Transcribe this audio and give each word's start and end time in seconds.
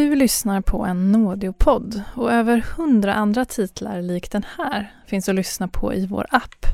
Du 0.00 0.14
lyssnar 0.14 0.60
på 0.60 0.84
en 0.84 1.12
Nådeopodd 1.12 2.02
och 2.14 2.32
över 2.32 2.64
hundra 2.76 3.14
andra 3.14 3.44
titlar 3.44 4.02
lik 4.02 4.30
den 4.30 4.44
här 4.58 4.94
finns 5.06 5.28
att 5.28 5.34
lyssna 5.34 5.68
på 5.68 5.94
i 5.94 6.06
vår 6.06 6.26
app, 6.30 6.66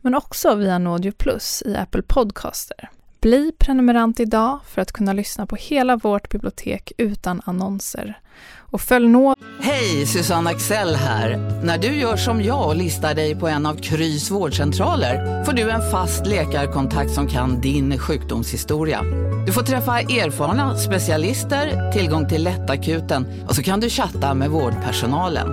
men 0.00 0.14
också 0.14 0.54
via 0.54 0.78
Nådeo 0.78 1.12
Plus 1.12 1.62
i 1.66 1.76
Apple 1.76 2.02
Podcaster. 2.02 2.90
Bli 3.20 3.52
prenumerant 3.58 4.20
idag 4.20 4.60
för 4.68 4.82
att 4.82 4.92
kunna 4.92 5.12
lyssna 5.12 5.46
på 5.46 5.56
hela 5.56 5.96
vårt 5.96 6.30
bibliotek 6.30 6.92
utan 6.98 7.42
annonser. 7.44 8.20
Och 8.56 8.80
följ 8.80 9.08
nå... 9.08 9.34
Hej, 9.60 10.06
Susanne 10.06 10.50
Axel 10.50 10.94
här. 10.94 11.36
När 11.64 11.78
du 11.78 11.86
gör 11.86 12.16
som 12.16 12.42
jag 12.42 12.66
och 12.66 12.76
listar 12.76 13.14
dig 13.14 13.34
på 13.34 13.48
en 13.48 13.66
av 13.66 13.74
Krys 13.74 14.30
vårdcentraler 14.30 15.44
får 15.44 15.52
du 15.52 15.70
en 15.70 15.90
fast 15.90 16.26
läkarkontakt 16.26 17.10
som 17.10 17.28
kan 17.28 17.60
din 17.60 17.98
sjukdomshistoria. 17.98 19.02
Du 19.46 19.52
får 19.52 19.62
träffa 19.62 20.00
erfarna 20.00 20.76
specialister, 20.76 21.92
tillgång 21.92 22.28
till 22.28 22.44
lättakuten 22.44 23.26
och 23.48 23.54
så 23.54 23.62
kan 23.62 23.80
du 23.80 23.90
chatta 23.90 24.34
med 24.34 24.50
vårdpersonalen. 24.50 25.48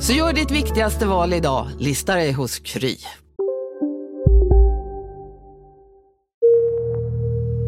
Så 0.00 0.12
gör 0.12 0.32
ditt 0.32 0.50
viktigaste 0.50 1.06
val 1.06 1.32
idag, 1.32 1.68
lista 1.78 2.14
dig 2.14 2.32
hos 2.32 2.58
Kry. 2.58 2.96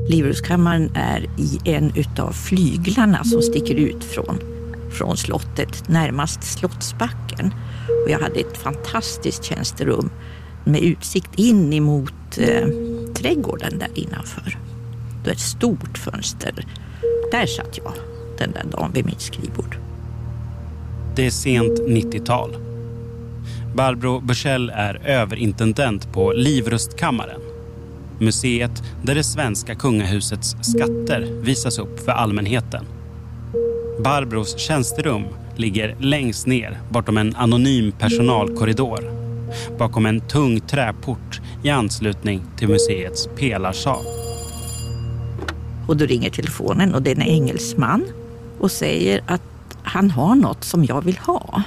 Livrustkammaren 0.09 0.91
är 0.95 1.27
i 1.39 1.59
en 1.65 1.93
utav 1.97 2.33
flyglarna 2.33 3.25
som 3.25 3.43
sticker 3.43 3.75
ut 3.75 4.05
från, 4.05 4.39
från 4.91 5.17
slottet, 5.17 5.89
närmast 5.89 6.43
Slottsbacken. 6.43 7.55
Och 8.05 8.11
jag 8.11 8.19
hade 8.19 8.41
ett 8.41 8.57
fantastiskt 8.57 9.45
tjänsterum 9.45 10.11
med 10.65 10.83
utsikt 10.83 11.39
in 11.39 11.73
emot 11.73 12.39
eh, 12.39 12.69
trädgården 13.15 13.79
där 13.79 13.89
innanför. 13.95 14.59
Det 15.23 15.31
var 15.31 15.33
ett 15.33 15.41
stort 15.41 15.99
fönster. 15.99 16.67
Där 17.33 17.47
satt 17.47 17.79
jag 17.79 17.93
den 18.39 18.53
där 18.53 18.65
dagen 18.71 18.91
vid 18.95 19.07
mitt 19.07 19.21
skrivbord. 19.21 19.77
Det 21.17 21.27
är 21.27 21.31
sent 21.31 21.81
90-tal. 21.81 22.57
Barbro 23.75 24.21
Bursell 24.21 24.71
är 24.75 25.01
överintendent 25.07 26.13
på 26.13 26.33
Livrustkammaren 26.33 27.42
museet 28.23 28.83
där 29.03 29.15
det 29.15 29.25
svenska 29.25 29.75
kungahusets 29.75 30.57
skatter 30.61 31.41
visas 31.43 31.79
upp 31.79 32.01
för 32.01 32.13
allmänheten. 32.13 32.85
Barbros 34.05 34.59
tjänsterum 34.59 35.23
ligger 35.57 35.97
längst 36.01 36.47
ner 36.47 36.81
bortom 36.91 37.17
en 37.17 37.37
anonym 37.37 37.93
personalkorridor 37.93 39.23
bakom 39.79 40.07
en 40.07 40.21
tung 40.21 40.61
träport 40.61 41.41
i 41.63 41.71
anslutning 41.71 42.43
till 42.57 42.69
museets 42.69 43.29
pelarsal. 43.37 44.05
Och 45.89 45.97
då 45.97 46.05
ringer 46.05 46.31
telefonen 46.31 46.95
och 46.95 47.03
det 47.03 47.11
är 47.11 47.17
en 47.17 47.23
engelsman 47.23 48.05
och 48.61 48.71
säger 48.71 49.23
att 49.27 49.43
han 49.83 50.11
har 50.11 50.35
något 50.35 50.65
som 50.65 50.85
jag 50.85 51.05
vill 51.05 51.19
ha. 51.19 51.63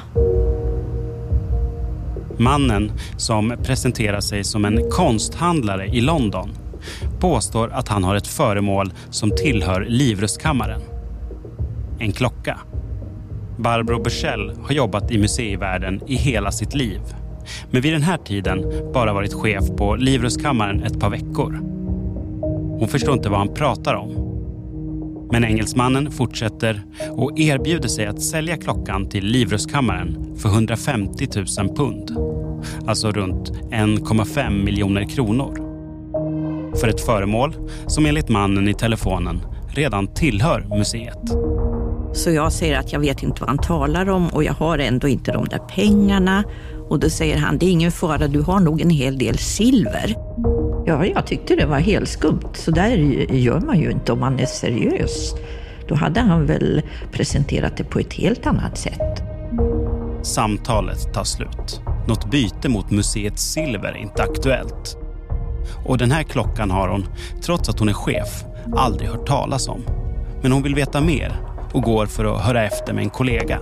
Mannen, 2.38 2.91
som 3.17 3.53
presenterar 3.64 4.19
sig 4.19 4.44
som 4.44 4.66
en 4.66 4.89
konsthandlare 4.91 5.88
i 5.88 6.02
London, 6.02 6.50
påstår 7.19 7.69
att 7.73 7.88
han 7.88 8.03
har 8.03 8.16
ett 8.16 8.27
föremål 8.27 8.94
som 9.09 9.31
tillhör 9.31 9.86
Livrustkammaren. 9.89 10.81
En 12.00 12.11
klocka. 12.11 12.59
Barbro 13.58 14.03
Bursell 14.03 14.53
har 14.64 14.72
jobbat 14.72 15.11
i 15.11 15.17
museivärlden 15.17 16.02
i 16.08 16.16
hela 16.16 16.52
sitt 16.52 16.75
liv. 16.75 17.02
Men 17.72 17.81
vid 17.81 17.94
den 17.94 18.02
här 18.02 18.17
tiden 18.17 18.66
bara 18.94 19.14
varit 19.14 19.33
chef 19.33 19.64
på 19.77 19.95
Livrustkammaren 19.95 20.83
ett 20.83 20.99
par 20.99 21.09
veckor. 21.09 21.59
Hon 22.80 22.88
förstår 22.88 23.14
inte 23.14 23.30
vad 23.30 23.39
han 23.39 23.53
pratar 23.53 23.94
om. 23.94 24.25
Men 25.31 25.44
engelsmannen 25.44 26.12
fortsätter 26.12 26.84
och 27.12 27.40
erbjuder 27.40 27.88
sig 27.88 28.06
att 28.06 28.22
sälja 28.22 28.58
klockan 28.58 29.09
till 29.09 29.26
Livrustkammaren 29.26 30.36
för 30.38 30.50
150 30.50 31.28
000 31.36 31.76
pund. 31.76 32.17
Alltså 32.88 33.12
runt 33.12 33.52
1,5 33.72 34.64
miljoner 34.64 35.10
kronor. 35.10 35.66
För 36.80 36.88
ett 36.88 37.02
föremål 37.02 37.55
som 37.88 38.05
enligt 38.05 38.30
mannen 38.30 38.67
i 38.67 38.73
telefonen 38.73 39.42
redan 39.76 40.08
tillhör 40.08 40.77
museet. 40.77 41.20
Så 42.14 42.32
jag 42.32 42.54
säger 42.54 42.80
att 42.80 42.94
jag 42.94 42.99
vet 42.99 43.23
inte 43.23 43.42
vad 43.42 43.49
han 43.49 43.58
talar 43.58 44.10
om 44.10 44.28
och 44.28 44.44
jag 44.44 44.54
har 44.54 44.78
ändå 44.78 45.08
inte 45.08 45.32
de 45.32 45.45
där 45.45 45.58
pengarna. 45.58 46.44
Och 46.89 46.99
då 46.99 47.10
säger 47.10 47.38
han, 47.38 47.58
det 47.58 47.66
är 47.66 47.72
ingen 47.72 47.92
fara, 47.92 48.28
du 48.28 48.42
har 48.42 48.60
nog 48.60 48.82
en 48.82 48.89
hel 48.89 49.17
del 49.17 49.38
silver. 49.38 50.16
Ja, 50.88 51.06
jag 51.06 51.28
tyckte 51.28 51.56
det 51.56 51.66
var 51.66 51.80
helt 51.80 52.10
skumt. 52.10 52.54
Så 52.54 52.72
där 52.72 52.90
gör 53.34 53.60
man 53.60 53.80
ju 53.80 53.92
inte 53.92 54.12
om 54.12 54.20
man 54.20 54.40
är 54.40 54.46
seriös. 54.46 55.36
Då 55.88 55.96
hade 55.96 56.20
han 56.20 56.46
väl 56.46 56.82
presenterat 57.12 57.78
det 57.78 57.84
på 57.84 58.00
ett 58.00 58.14
helt 58.14 58.48
annat 58.48 58.78
sätt. 58.78 59.23
Samtalet 60.22 61.14
tar 61.14 61.23
slut. 61.23 61.82
Något 62.08 62.32
byte 62.32 62.70
mot 62.70 62.92
museets 62.92 63.44
silver 63.44 63.90
är 63.90 63.98
inte 63.98 64.23
aktuellt. 64.23 64.98
Och 65.86 65.98
den 65.98 66.12
här 66.12 66.23
klockan 66.23 66.72
har 66.72 66.88
hon, 66.88 67.06
trots 67.42 67.70
att 67.70 67.80
hon 67.80 67.90
är 67.90 67.94
chef, 67.94 68.44
aldrig 68.76 69.10
hört 69.10 69.28
talas 69.28 69.67
om. 69.67 69.82
Men 70.42 70.52
hon 70.52 70.64
vill 70.64 70.76
veta 70.76 71.02
mer 71.02 71.32
och 71.73 71.82
går 71.84 72.06
för 72.06 72.26
att 72.26 72.42
höra 72.42 72.64
efter 72.64 72.94
med 72.94 73.04
en 73.04 73.10
kollega. 73.10 73.60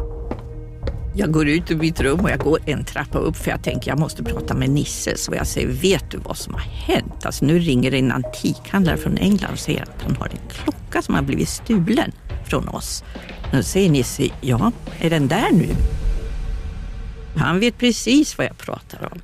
Jag 1.16 1.32
går 1.32 1.48
ut 1.48 1.72
ur 1.72 1.76
mitt 1.76 2.00
rum 2.02 2.20
och 2.20 2.30
jag 2.30 2.40
går 2.40 2.60
en 2.66 2.84
trappa 2.86 3.18
upp 3.18 3.38
för 3.38 3.52
jag 3.52 3.64
tänker 3.64 3.92
jag 3.92 4.00
måste 4.00 4.24
prata 4.24 4.54
med 4.54 4.70
Nisse. 4.70 5.18
Så 5.18 5.34
jag 5.36 5.48
säger, 5.48 5.68
vet 5.68 6.12
du 6.12 6.18
vad 6.18 6.38
som 6.38 6.54
har 6.54 6.62
hänt? 6.62 7.26
Alltså, 7.26 7.46
nu 7.46 7.60
ringer 7.60 7.94
en 7.94 8.12
antikhandlare 8.12 8.98
från 8.98 9.18
England 9.18 9.52
och 9.52 9.60
säger 9.60 9.82
att 9.84 10.02
han 10.02 10.16
har 10.16 10.26
en 10.26 10.50
klocka 10.50 11.02
som 11.02 11.16
har 11.16 11.22
blivit 11.22 11.50
stulen 11.50 12.12
från 12.46 12.68
oss. 12.68 13.04
Då 13.52 13.64
säger 13.64 13.90
Nisse, 13.90 14.30
ja, 14.42 14.72
är 15.00 15.10
den 15.10 15.28
där 15.28 15.52
nu? 15.52 15.70
Han 17.36 17.60
vet 17.60 17.78
precis 17.78 18.38
vad 18.38 18.48
jag 18.48 18.58
pratar 18.58 19.10
om. 19.12 19.22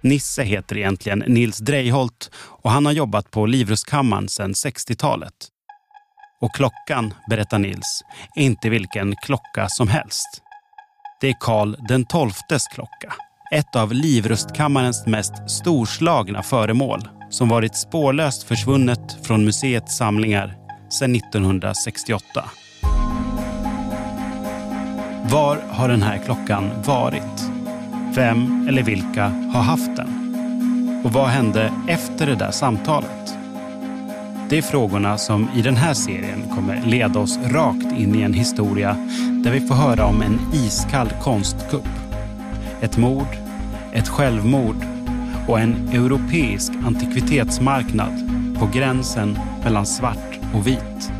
Nisse 0.00 0.42
heter 0.42 0.76
egentligen 0.76 1.18
Nils 1.18 1.58
Dreiholt 1.58 2.30
och 2.36 2.70
han 2.70 2.86
har 2.86 2.92
jobbat 2.92 3.30
på 3.30 3.46
Livrustkammaren 3.46 4.28
sedan 4.28 4.52
60-talet. 4.52 5.48
Och 6.40 6.54
klockan, 6.54 7.14
berättar 7.30 7.58
Nils, 7.58 8.02
är 8.36 8.42
inte 8.42 8.68
vilken 8.68 9.14
klocka 9.16 9.68
som 9.68 9.88
helst. 9.88 10.42
Det 11.20 11.28
är 11.28 11.34
Karl 11.40 11.76
den 11.88 12.04
XIIs 12.04 12.66
klocka. 12.74 13.14
Ett 13.52 13.76
av 13.76 13.92
Livrustkammarens 13.92 15.06
mest 15.06 15.50
storslagna 15.50 16.42
föremål 16.42 17.08
som 17.30 17.48
varit 17.48 17.76
spårlöst 17.76 18.42
försvunnet 18.42 19.18
från 19.22 19.44
museets 19.44 19.96
samlingar 19.96 20.56
sedan 20.90 21.14
1968. 21.14 22.44
Var 25.30 25.56
har 25.70 25.88
den 25.88 26.02
här 26.02 26.18
klockan 26.24 26.70
varit? 26.86 27.50
Vem 28.14 28.68
eller 28.68 28.82
vilka 28.82 29.24
har 29.24 29.62
haft 29.62 29.96
den? 29.96 31.02
Och 31.04 31.12
vad 31.12 31.26
hände 31.26 31.72
efter 31.88 32.26
det 32.26 32.34
där 32.34 32.50
samtalet? 32.50 33.37
Det 34.50 34.58
är 34.58 34.62
frågorna 34.62 35.18
som 35.18 35.48
i 35.56 35.62
den 35.62 35.76
här 35.76 35.94
serien 35.94 36.42
kommer 36.54 36.82
leda 36.86 37.20
oss 37.20 37.38
rakt 37.38 37.92
in 37.98 38.14
i 38.14 38.22
en 38.22 38.32
historia 38.32 38.96
där 39.44 39.52
vi 39.52 39.60
får 39.60 39.74
höra 39.74 40.06
om 40.06 40.22
en 40.22 40.40
iskall 40.52 41.08
konstkupp. 41.22 41.88
Ett 42.80 42.96
mord, 42.96 43.36
ett 43.92 44.08
självmord 44.08 44.76
och 45.48 45.60
en 45.60 45.88
europeisk 45.88 46.72
antikvitetsmarknad 46.86 48.30
på 48.58 48.66
gränsen 48.66 49.38
mellan 49.64 49.86
svart 49.86 50.38
och 50.54 50.66
vit. 50.66 51.12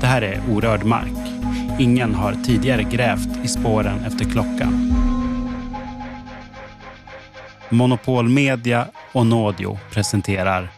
Det 0.00 0.06
här 0.06 0.22
är 0.22 0.40
orörd 0.50 0.84
mark. 0.84 1.32
Ingen 1.78 2.14
har 2.14 2.32
tidigare 2.44 2.82
grävt 2.82 3.44
i 3.44 3.48
spåren 3.48 4.04
efter 4.06 4.24
klockan. 4.24 4.94
Monopol 7.68 8.28
Media 8.28 8.86
och 9.12 9.26
Nådio 9.26 9.78
presenterar 9.90 10.70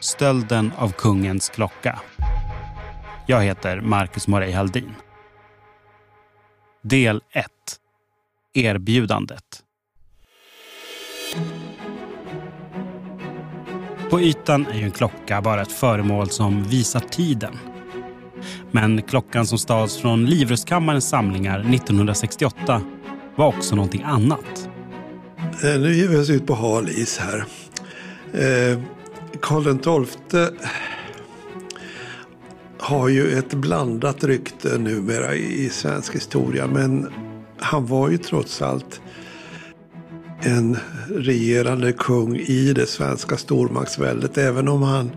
Stölden 0.00 0.72
av 0.78 0.92
kungens 0.92 1.48
klocka. 1.48 1.98
Jag 3.26 3.42
heter 3.42 3.80
Marcus 3.80 4.28
Morey 4.28 4.52
Haldin. 4.52 4.94
Del 6.82 7.22
1. 7.32 7.46
Erbjudandet. 8.54 9.62
På 14.10 14.20
ytan 14.20 14.66
är 14.66 14.78
ju 14.78 14.84
en 14.84 14.90
klocka 14.90 15.42
bara 15.42 15.62
ett 15.62 15.72
föremål 15.72 16.30
som 16.30 16.64
visar 16.64 17.00
tiden. 17.00 17.58
Men 18.70 19.02
klockan 19.02 19.46
som 19.46 19.58
stals 19.58 19.96
från 19.96 20.26
Livrustkammarens 20.26 21.08
samlingar 21.08 21.60
1968 21.60 22.82
var 23.36 23.46
också 23.46 23.74
någonting 23.74 24.02
annat. 24.02 24.68
Eh, 25.38 25.80
nu 25.80 25.94
ger 25.94 26.08
vi 26.08 26.16
oss 26.16 26.30
ut 26.30 26.46
på 26.46 26.54
hal 26.54 26.88
is 26.88 27.18
här. 27.18 27.44
Eh, 28.32 28.78
Karl 29.42 29.62
XII 29.62 30.46
har 32.78 33.08
ju 33.08 33.38
ett 33.38 33.54
blandat 33.54 34.24
rykte 34.24 34.78
numera 34.78 35.34
i 35.34 35.68
svensk 35.68 36.14
historia. 36.14 36.66
Men 36.66 37.12
han 37.58 37.86
var 37.86 38.08
ju 38.08 38.18
trots 38.18 38.62
allt 38.62 39.00
en 40.42 40.76
regerande 41.08 41.92
kung 41.92 42.36
i 42.36 42.72
det 42.72 42.86
svenska 42.86 43.36
stormaktsväldet. 43.36 44.38
Även 44.38 44.68
om 44.68 44.82
han 44.82 45.10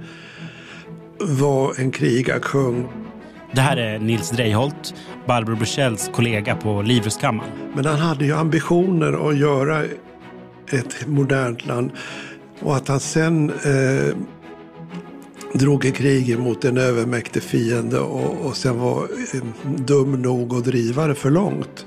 var 1.20 1.80
en 1.80 1.92
krigarkung 1.92 2.88
Det 3.54 3.62
här 3.62 3.78
är 3.78 4.00
Nils 4.00 4.30
Dreiholt, 4.30 4.94
Barbro 5.28 5.56
Bursells 5.56 6.10
kollega 6.14 6.56
på 6.56 6.82
Livrustkammaren. 6.82 7.52
Men 7.76 7.86
han 7.86 8.00
hade 8.00 8.26
ju 8.26 8.34
ambitioner 8.34 9.30
att 9.30 9.38
göra 9.38 9.84
ett 10.72 11.08
modernt 11.08 11.66
land. 11.66 11.92
Och 12.62 12.76
att 12.76 12.88
han 12.88 13.00
sen 13.00 13.50
eh, 13.50 14.16
drog 15.54 15.86
i 15.86 15.92
krig 15.92 16.40
mot 16.40 16.66
en 16.66 16.78
övermäktig 16.78 17.44
fiende 17.44 18.00
och, 18.00 18.46
och 18.46 18.58
sen 18.58 18.80
var 18.80 19.04
eh, 19.34 19.42
dum 19.76 20.22
nog 20.22 20.54
att 20.54 20.64
driva 20.64 21.08
det 21.08 21.16
för 21.16 21.30
långt. 21.30 21.86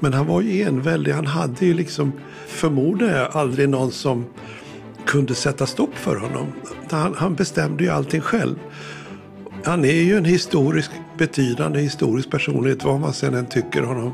Men 0.00 0.12
han 0.12 0.26
var 0.26 0.40
ju 0.40 0.62
enväldig. 0.62 1.12
Han 1.12 1.26
hade 1.26 1.66
ju 1.66 1.74
liksom, 1.74 2.12
förmodar 2.46 3.18
jag, 3.18 3.36
aldrig 3.36 3.68
någon 3.68 3.92
som 3.92 4.26
kunde 5.06 5.34
sätta 5.34 5.66
stopp 5.66 5.94
för 5.94 6.16
honom. 6.16 6.46
Han, 6.90 7.14
han 7.16 7.34
bestämde 7.34 7.84
ju 7.84 7.90
allting 7.90 8.20
själv. 8.20 8.56
Han 9.64 9.84
är 9.84 10.02
ju 10.02 10.16
en 10.16 10.24
historisk, 10.24 10.90
betydande 11.18 11.80
historisk 11.80 12.30
personlighet, 12.30 12.84
vad 12.84 13.00
man 13.00 13.12
sen 13.12 13.34
än 13.34 13.46
tycker 13.46 13.82
honom 13.82 14.12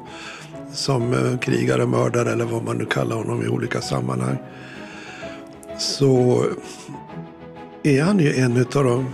som 0.73 1.13
eh, 1.13 1.39
krigare, 1.39 1.87
mördare 1.87 2.33
eller 2.33 2.45
vad 2.45 2.65
man 2.65 2.79
nu 2.79 2.85
kallar 2.85 3.17
honom 3.17 3.43
i 3.43 3.49
olika 3.49 3.81
sammanhang. 3.81 4.37
Så 5.79 6.45
är 7.83 8.03
han 8.03 8.19
ju 8.19 8.35
en 8.35 8.57
av 8.57 8.85
de 8.85 9.07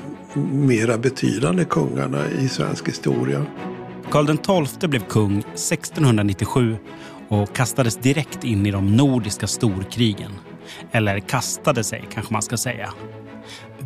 mera 0.53 0.99
betydande 0.99 1.65
kungarna 1.65 2.29
i 2.41 2.49
svensk 2.49 2.89
historia. 2.89 3.47
Karl 4.11 4.67
XII 4.67 4.89
blev 4.89 5.01
kung 5.01 5.39
1697 5.39 6.77
och 7.29 7.53
kastades 7.53 7.97
direkt 7.97 8.45
in 8.45 8.67
i 8.67 8.71
de 8.71 8.97
nordiska 8.97 9.47
storkrigen. 9.47 10.33
Eller 10.93 11.21
kastade 11.21 11.85
sig 11.85 12.05
kanske 12.13 12.33
man 12.33 12.43
ska 12.43 12.57
säga. 12.57 12.91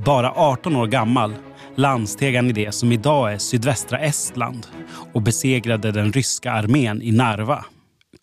Bara 0.05 0.32
18 0.32 0.76
år 0.76 0.87
gammal 0.87 1.35
landsteg 1.75 2.37
han 2.37 2.50
i 2.50 2.53
det 2.53 2.73
som 2.73 2.93
idag 2.93 3.32
är 3.32 3.38
sydvästra 3.38 3.99
Estland 3.99 4.67
och 5.12 5.23
besegrade 5.23 5.93
den 5.93 6.12
ryska 6.12 6.53
armén 6.53 7.03
i 7.03 7.12
Narva. 7.12 7.65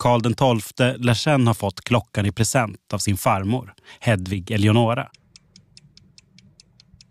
Karl 0.02 0.20
XII 0.20 0.98
lär 0.98 1.14
sen 1.14 1.46
ha 1.46 1.54
fått 1.54 1.80
klockan 1.80 2.26
i 2.26 2.32
present 2.32 2.92
av 2.92 2.98
sin 2.98 3.16
farmor, 3.16 3.74
Hedvig 4.00 4.50
Eleonora. 4.50 5.08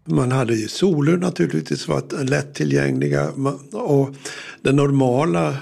Man 0.05 0.31
hade 0.31 0.55
ju 0.55 0.67
solur 0.67 1.17
naturligtvis 1.17 1.87
var 1.87 2.23
lättillgängliga 2.23 3.29
och 3.73 4.15
det 4.61 4.71
normala 4.71 5.57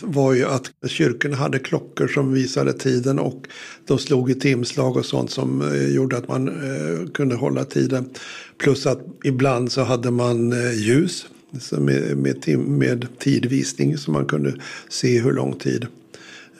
var 0.00 0.32
ju 0.32 0.44
att 0.44 0.70
kyrkorna 0.86 1.36
hade 1.36 1.58
klockor 1.58 2.08
som 2.08 2.32
visade 2.32 2.72
tiden 2.72 3.18
och 3.18 3.46
de 3.86 3.98
slog 3.98 4.30
i 4.30 4.34
timslag 4.34 4.96
och 4.96 5.06
sånt 5.06 5.30
som 5.30 5.62
eh, 5.62 5.94
gjorde 5.94 6.16
att 6.16 6.28
man 6.28 6.48
eh, 6.48 7.10
kunde 7.14 7.34
hålla 7.34 7.64
tiden. 7.64 8.10
Plus 8.58 8.86
att 8.86 9.00
ibland 9.24 9.72
så 9.72 9.82
hade 9.82 10.10
man 10.10 10.52
eh, 10.52 10.72
ljus 10.72 11.26
med, 11.70 12.16
med, 12.16 12.58
med 12.58 13.06
tidvisning 13.18 13.98
så 13.98 14.10
man 14.10 14.26
kunde 14.26 14.54
se 14.88 15.20
hur 15.20 15.32
lång 15.32 15.58
tid 15.58 15.86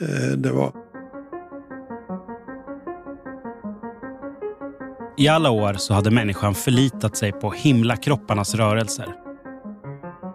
Eh, 0.01 0.37
det 0.37 0.53
var. 0.53 0.73
I 5.17 5.29
alla 5.29 5.51
år 5.51 5.75
så 5.75 5.95
hade 5.95 6.11
människan 6.11 6.55
förlitat 6.55 7.17
sig 7.17 7.33
på 7.33 7.51
himlakropparnas 7.51 8.55
rörelser. 8.55 9.15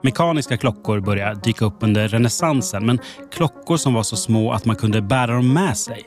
Mekaniska 0.04 0.58
klockor 0.58 1.00
började 1.00 1.42
dyka 1.42 1.66
upp 1.66 1.78
under 1.80 2.08
renässansen 2.08 2.86
men 2.86 3.00
klockor 3.32 3.78
som 3.78 3.94
var 3.94 4.04
så 4.04 4.16
små 4.16 4.52
att 4.52 4.66
man 4.66 4.76
kunde 4.76 5.02
bära 5.02 5.34
dem 5.34 5.54
med 5.54 5.78
sig. 5.78 6.04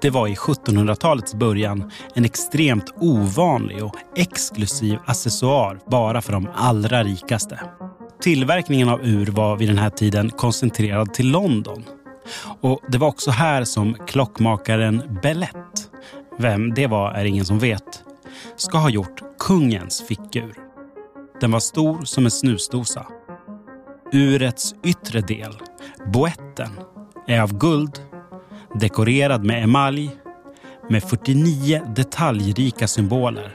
Det 0.00 0.10
var 0.10 0.28
i 0.28 0.34
1700-talets 0.34 1.34
början 1.34 1.90
en 2.14 2.24
extremt 2.24 2.94
ovanlig 3.00 3.84
och 3.84 3.94
exklusiv 4.16 4.98
accessoar 5.06 5.78
bara 5.90 6.22
för 6.22 6.32
de 6.32 6.48
allra 6.54 7.02
rikaste. 7.02 7.60
Tillverkningen 8.20 8.88
av 8.88 9.00
ur 9.06 9.26
var 9.26 9.56
vid 9.56 9.68
den 9.68 9.78
här 9.78 9.90
tiden 9.90 10.30
koncentrerad 10.30 11.14
till 11.14 11.30
London. 11.30 11.84
Och 12.60 12.80
Det 12.88 12.98
var 12.98 13.08
också 13.08 13.30
här 13.30 13.64
som 13.64 13.94
klockmakaren 14.06 15.18
Bellett, 15.22 15.90
vem 16.38 16.74
det 16.74 16.86
var 16.86 17.12
är 17.12 17.24
ingen 17.24 17.44
som 17.44 17.58
vet, 17.58 18.04
ska 18.56 18.78
ha 18.78 18.90
gjort 18.90 19.22
kungens 19.38 20.02
fickur. 20.08 20.54
Den 21.40 21.50
var 21.50 21.60
stor 21.60 22.04
som 22.04 22.24
en 22.24 22.30
snusdosa. 22.30 23.06
Urets 24.12 24.74
yttre 24.82 25.20
del, 25.20 25.52
boetten, 26.12 26.70
är 27.26 27.40
av 27.40 27.58
guld, 27.58 28.00
dekorerad 28.74 29.44
med 29.44 29.62
emalj 29.62 30.10
med 30.88 31.02
49 31.02 31.82
detaljrika 31.96 32.88
symboler 32.88 33.54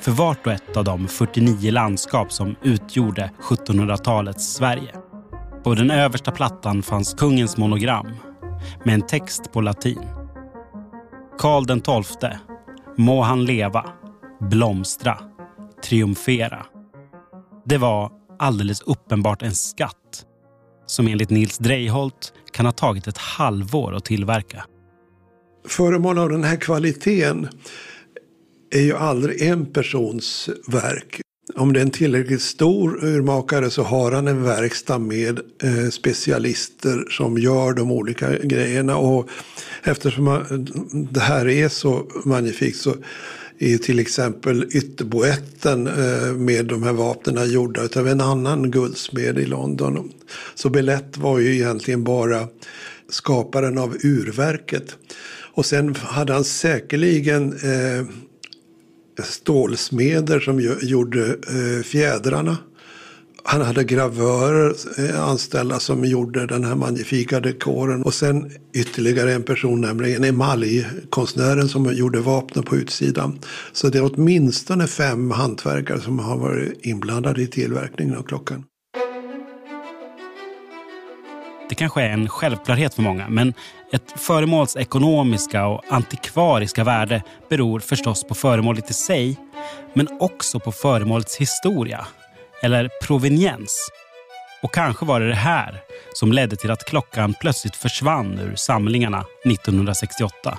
för 0.00 0.12
vart 0.12 0.46
och 0.46 0.52
ett 0.52 0.76
av 0.76 0.84
de 0.84 1.08
49 1.08 1.70
landskap 1.70 2.32
som 2.32 2.56
utgjorde 2.62 3.30
1700-talets 3.40 4.54
Sverige. 4.54 4.94
På 5.64 5.74
den 5.74 5.90
översta 5.90 6.30
plattan 6.30 6.82
fanns 6.82 7.14
kungens 7.14 7.56
monogram 7.56 8.08
med 8.84 8.94
en 8.94 9.06
text 9.06 9.52
på 9.52 9.60
latin. 9.60 10.06
Karl 11.38 11.66
den 11.66 11.80
XII, 11.80 12.30
må 12.96 13.22
han 13.22 13.44
leva, 13.44 13.90
blomstra, 14.50 15.18
triumfera. 15.84 16.66
Det 17.64 17.78
var 17.78 18.12
alldeles 18.38 18.80
uppenbart 18.80 19.42
en 19.42 19.54
skatt 19.54 20.26
som 20.86 21.06
enligt 21.08 21.30
Nils 21.30 21.58
Dreiholt 21.58 22.32
kan 22.52 22.66
ha 22.66 22.72
tagit 22.72 23.06
ett 23.06 23.18
halvår 23.18 23.94
att 23.94 24.04
tillverka. 24.04 24.64
Föremål 25.68 26.18
av 26.18 26.28
den 26.28 26.44
här 26.44 26.56
kvaliteten 26.56 27.48
är 28.74 28.82
ju 28.82 28.96
aldrig 28.96 29.42
en 29.42 29.66
persons 29.66 30.48
verk. 30.66 31.20
Om 31.54 31.72
det 31.72 31.80
är 31.80 31.82
en 31.82 31.90
tillräckligt 31.90 32.42
stor 32.42 33.04
urmakare 33.04 33.70
så 33.70 33.82
har 33.82 34.12
han 34.12 34.28
en 34.28 34.42
verkstad 34.42 34.98
med 34.98 35.40
eh, 35.62 35.90
specialister 35.90 37.06
som 37.10 37.38
gör 37.38 37.72
de 37.72 37.92
olika 37.92 38.38
grejerna. 38.38 38.96
Och 38.96 39.28
eftersom 39.82 40.44
det 41.10 41.20
här 41.20 41.48
är 41.48 41.68
så 41.68 42.06
magnifikt 42.24 42.76
så 42.76 42.94
är 43.58 43.78
till 43.78 43.98
exempel 43.98 44.66
ytterboetten 44.70 45.86
eh, 45.86 46.32
med 46.32 46.66
de 46.66 46.82
här 46.82 46.92
vapnen 46.92 47.50
gjorda 47.50 47.88
av 47.96 48.08
en 48.08 48.20
annan 48.20 48.70
guldsmed 48.70 49.38
i 49.38 49.46
London. 49.46 50.12
Så 50.54 50.70
Belett 50.70 51.16
var 51.16 51.38
ju 51.38 51.54
egentligen 51.54 52.04
bara 52.04 52.48
skaparen 53.08 53.78
av 53.78 53.96
urverket. 54.02 54.96
Och 55.54 55.66
sen 55.66 55.94
hade 55.94 56.32
han 56.32 56.44
säkerligen 56.44 57.52
eh, 57.52 58.06
stålsmeder 59.22 60.40
som 60.40 60.60
gjorde 60.82 61.26
eh, 61.26 61.82
fjädrarna. 61.84 62.56
Han 63.46 63.62
hade 63.62 63.84
gravörer 63.84 64.74
eh, 64.98 65.28
anställda 65.28 65.78
som 65.78 66.04
gjorde 66.04 66.46
den 66.46 66.64
här 66.64 66.74
magnifika 66.74 67.40
dekoren. 67.40 68.02
Och 68.02 68.14
sen 68.14 68.50
ytterligare 68.74 69.32
en 69.32 69.42
person, 69.42 69.80
nämligen 69.80 70.24
emaljkonstnären 70.24 71.68
som 71.68 71.94
gjorde 71.94 72.20
vapnen 72.20 72.64
på 72.64 72.76
utsidan. 72.76 73.38
Så 73.72 73.88
det 73.88 73.98
är 73.98 74.14
åtminstone 74.14 74.86
fem 74.86 75.30
hantverkare 75.30 76.00
som 76.00 76.18
har 76.18 76.36
varit 76.36 76.86
inblandade 76.86 77.42
i 77.42 77.46
tillverkningen 77.46 78.16
av 78.16 78.22
klockan. 78.22 78.64
Det 81.68 81.74
kanske 81.74 82.02
är 82.02 82.10
en 82.10 82.28
självklarhet 82.28 82.94
för 82.94 83.02
många, 83.02 83.28
men 83.28 83.54
ett 83.94 84.20
föremåls 84.20 84.76
ekonomiska 84.76 85.66
och 85.66 85.82
antikvariska 85.90 86.84
värde 86.84 87.22
beror 87.48 87.80
förstås 87.80 88.24
på 88.24 88.34
föremålet 88.34 88.90
i 88.90 88.94
sig, 88.94 89.36
men 89.92 90.08
också 90.20 90.60
på 90.60 90.72
föremålets 90.72 91.36
historia, 91.36 92.06
eller 92.62 92.90
proveniens. 93.02 93.88
Och 94.62 94.74
kanske 94.74 95.04
var 95.04 95.20
det 95.20 95.28
det 95.28 95.34
här 95.34 95.80
som 96.14 96.32
ledde 96.32 96.56
till 96.56 96.70
att 96.70 96.84
klockan 96.84 97.34
plötsligt 97.40 97.76
försvann 97.76 98.38
ur 98.38 98.56
samlingarna 98.56 99.24
1968. 99.44 100.58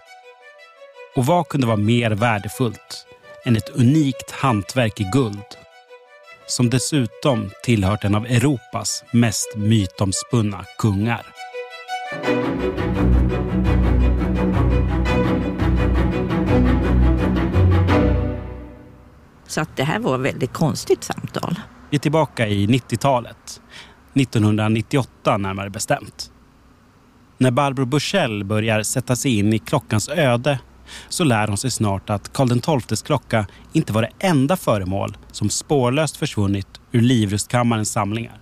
Och 1.15 1.25
vad 1.25 1.47
kunde 1.47 1.67
vara 1.67 1.77
mer 1.77 2.11
värdefullt 2.11 3.05
än 3.45 3.55
ett 3.55 3.69
unikt 3.69 4.31
hantverk 4.31 4.99
i 4.99 5.03
guld 5.03 5.57
som 6.47 6.69
dessutom 6.69 7.51
tillhört 7.63 8.03
en 8.03 8.15
av 8.15 8.25
Europas 8.25 9.03
mest 9.11 9.55
mytomspunna 9.55 10.65
kungar. 10.77 11.25
Så 19.47 19.61
att 19.61 19.75
det 19.75 19.83
här 19.83 19.99
var 19.99 20.15
ett 20.15 20.33
väldigt 20.33 20.53
konstigt 20.53 21.03
samtal. 21.03 21.59
Vi 21.89 21.95
är 21.95 21.99
tillbaka 21.99 22.47
i 22.47 22.67
90-talet. 22.67 23.61
1998 24.13 25.37
närmare 25.37 25.69
bestämt. 25.69 26.31
När 27.37 27.51
Barbro 27.51 27.85
Bursell 27.85 28.43
börjar 28.43 28.83
sätta 28.83 29.15
sig 29.15 29.37
in 29.37 29.53
i 29.53 29.59
klockans 29.59 30.09
öde 30.09 30.59
så 31.09 31.23
lär 31.23 31.47
hon 31.47 31.57
sig 31.57 31.71
snart 31.71 32.09
att 32.09 32.33
Karl 32.33 32.81
XIIs 32.81 33.01
klocka 33.01 33.45
inte 33.73 33.93
var 33.93 34.01
det 34.01 34.27
enda 34.27 34.57
föremål 34.57 35.17
som 35.31 35.49
spårlöst 35.49 36.17
försvunnit 36.17 36.67
ur 36.91 37.01
Livrustkammarens 37.01 37.91
samlingar. 37.91 38.39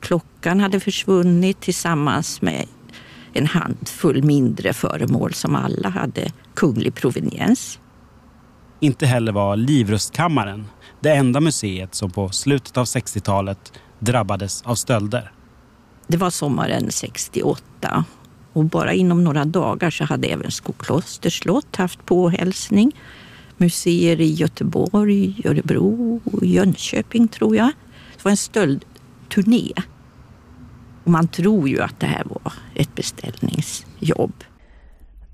Klockan 0.00 0.60
hade 0.60 0.80
försvunnit 0.80 1.60
tillsammans 1.60 2.42
med 2.42 2.66
en 3.38 3.46
handfull 3.46 4.22
mindre 4.22 4.72
föremål 4.72 5.34
som 5.34 5.54
alla 5.54 5.88
hade 5.88 6.32
kunglig 6.54 6.94
proveniens. 6.94 7.78
inte 8.80 9.06
heller 9.06 9.32
var 9.32 9.56
Livrustkammaren 9.56 10.66
det 11.00 11.10
enda 11.10 11.40
museet 11.40 11.94
som 11.94 12.10
på 12.10 12.28
slutet 12.28 12.76
av 12.76 12.84
60-talet 12.84 13.72
drabbades 13.98 14.62
av 14.62 14.74
stölder. 14.74 15.32
Det 16.06 16.16
var 16.16 16.30
sommaren 16.30 16.90
68 16.90 18.04
och 18.52 18.64
bara 18.64 18.92
inom 18.92 19.24
några 19.24 19.44
dagar 19.44 19.90
så 19.90 20.04
hade 20.04 20.28
även 20.28 20.50
Skokloster 20.50 21.30
slott 21.30 21.76
haft 21.76 22.06
påhälsning. 22.06 22.92
Museer 23.56 24.20
i 24.20 24.32
Göteborg, 24.32 25.42
Örebro 25.44 26.20
och 26.24 26.46
Jönköping 26.46 27.28
tror 27.28 27.56
jag. 27.56 27.70
Det 28.16 28.24
var 28.24 28.30
en 28.30 28.36
stöldturné. 28.36 29.72
Och 31.04 31.10
man 31.10 31.28
tror 31.28 31.68
ju 31.68 31.80
att 31.80 32.00
det 32.00 32.06
här 32.06 32.24
var 32.24 32.52
ett 32.76 32.94
beställningsjobb. 32.94 34.44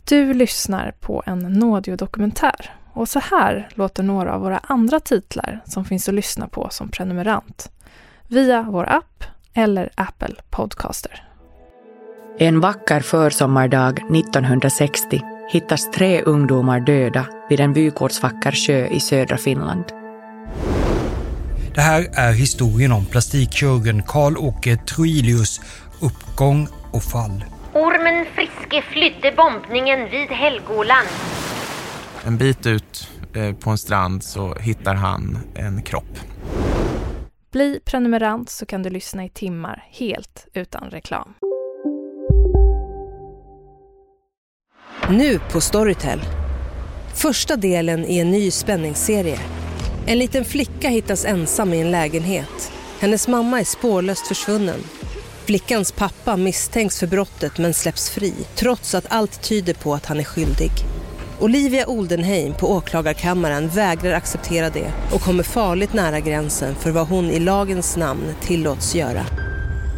Du 0.05 0.35
lyssnar 0.35 0.91
på 1.01 1.23
en 1.27 1.39
Nådio-dokumentär 1.39 2.71
och 2.93 3.09
så 3.09 3.19
här 3.19 3.69
låter 3.75 4.03
några 4.03 4.35
av 4.35 4.41
våra 4.41 4.59
andra 4.59 5.01
titlar 5.01 5.61
som 5.67 5.85
finns 5.85 6.09
att 6.09 6.15
lyssna 6.15 6.49
på 6.49 6.69
som 6.71 6.89
prenumerant. 6.89 7.71
Via 8.29 8.63
vår 8.63 8.89
app 8.89 9.25
eller 9.55 9.91
Apple 9.95 10.35
Podcaster. 10.51 11.29
En 12.39 12.61
vacker 12.61 13.01
försommardag 13.01 13.99
1960 14.17 15.21
hittas 15.51 15.91
tre 15.91 16.23
ungdomar 16.23 16.81
döda 16.81 17.27
vid 17.49 17.61
en 17.61 17.73
vykortsvacker 17.73 18.53
sjö 18.53 18.87
i 18.87 19.01
södra 19.01 19.39
Finland. 19.39 19.85
Det 21.75 21.81
här 21.81 22.09
är 22.13 22.33
historien 22.33 22.93
om 22.93 23.07
plastikkirurgen 23.07 24.03
Karl-Åke 24.03 24.77
Troilius 24.77 25.61
uppgång 26.03 26.69
och 26.93 27.03
fall. 27.03 27.45
Ormen 27.75 28.27
Friske 28.35 28.83
flydde 28.83 29.33
bombningen 29.37 30.11
vid 30.11 30.29
Helgoland. 30.29 31.09
En 32.25 32.39
bit 32.39 32.67
ut 32.67 33.09
eh, 33.35 33.55
på 33.55 33.71
en 33.71 33.79
strand 33.79 34.25
så 34.25 34.55
hittar 34.55 34.95
han 34.95 35.39
en 35.55 35.83
kropp. 35.83 36.19
Bli 37.53 37.81
prenumerant 37.85 38.51
så 38.51 38.67
kan 38.67 38.83
du 38.83 38.91
lyssna 38.91 39.25
i 39.25 39.29
timmar 39.29 39.89
helt 39.91 40.47
utan 40.55 40.91
reklam. 40.91 41.35
Nu 45.09 45.39
på 45.53 45.61
Storytel. 45.61 46.21
Första 47.15 47.57
delen 47.57 48.05
i 48.05 48.19
en 48.19 48.31
ny 48.31 48.51
spänningsserie. 48.51 49.39
En 50.07 50.19
liten 50.19 50.45
flicka 50.45 50.89
hittas 50.89 51.25
ensam 51.25 51.73
i 51.73 51.81
en 51.81 51.91
lägenhet. 51.91 52.73
Hennes 53.01 53.29
mamma 53.29 53.61
är 53.61 53.65
spårlöst 53.65 54.27
försvunnen. 54.27 54.81
Flickans 55.47 55.93
pappa 55.93 56.37
misstänks 56.37 56.99
för 56.99 57.07
brottet 57.07 57.59
men 57.59 57.75
släpps 57.75 58.11
fri 58.11 58.35
trots 58.55 58.95
att 58.95 59.07
allt 59.09 59.43
tyder 59.43 59.75
på 59.75 59.95
att 59.95 60.07
han 60.07 60.21
är 60.21 60.25
skyldig. 60.25 60.71
Olivia 61.41 61.87
Oldenheim 61.87 62.55
på 62.55 62.73
åklagarkammaren 62.73 63.69
vägrar 63.69 64.13
acceptera 64.13 64.71
det 64.71 64.93
och 65.13 65.21
kommer 65.21 65.43
farligt 65.43 65.93
nära 65.93 66.21
gränsen 66.21 66.75
för 66.75 66.91
vad 66.91 67.09
hon 67.09 67.31
i 67.31 67.39
lagens 67.41 67.97
namn 67.97 68.35
tillåts 68.41 68.95
göra. 68.95 69.27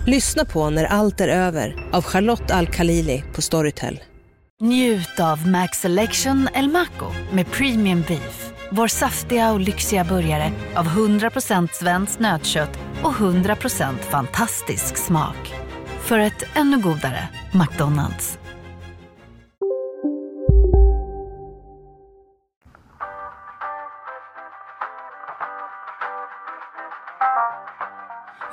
Lyssna 0.06 0.44
på 0.44 0.70
När 0.70 0.84
allt 0.84 1.20
är 1.20 1.28
över 1.28 1.88
av 1.92 2.02
Charlotte 2.02 2.50
Al-Khalili 2.50 3.24
på 3.34 3.42
Storytel. 3.42 4.00
Njut 4.60 5.20
av 5.20 5.48
Max 5.48 5.78
Selection 5.78 6.48
El 6.54 6.68
Maco 6.68 7.12
med 7.32 7.50
Premium 7.50 8.04
Beef. 8.08 8.50
Vår 8.70 8.88
saftiga 8.88 9.52
och 9.52 9.60
lyxiga 9.60 10.04
burgare 10.04 10.52
av 10.74 10.86
100% 10.86 11.68
svenskt 11.72 12.20
nötkött 12.20 12.78
och 13.02 13.12
100% 13.12 13.98
fantastisk 13.98 14.96
smak. 14.96 15.54
För 16.00 16.18
ett 16.18 16.42
ännu 16.54 16.78
godare 16.78 17.28
McDonalds. 17.52 18.38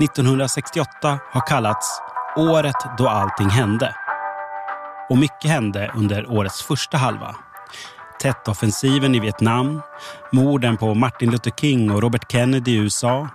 –1968 0.02 1.20
har 1.32 1.48
kallats 1.48 2.02
året 2.36 2.76
då 2.98 3.08
allting 3.08 3.50
hände. 3.50 3.96
Och 5.10 5.18
mycket 5.18 5.52
hände 5.52 5.92
under 5.96 6.32
årets 6.32 6.64
första 6.64 6.98
halva. 6.98 7.36
Tet-offensiven 8.22 9.16
i 9.16 9.20
Vietnam, 9.20 9.82
morden 10.32 10.78
på 10.78 10.94
Martin 10.94 11.32
Luther 11.32 11.52
King 11.52 11.92
och 11.92 12.02
Robert 12.02 12.32
Kennedy 12.32 12.72
i 12.72 12.76
USA, 12.76 13.30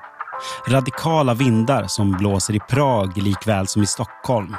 radikala 0.69 1.35
vindar 1.35 1.87
som 1.87 2.13
blåser 2.13 2.55
i 2.55 2.61
Prag 2.61 3.17
likväl 3.17 3.67
som 3.67 3.83
i 3.83 3.87
Stockholm. 3.87 4.57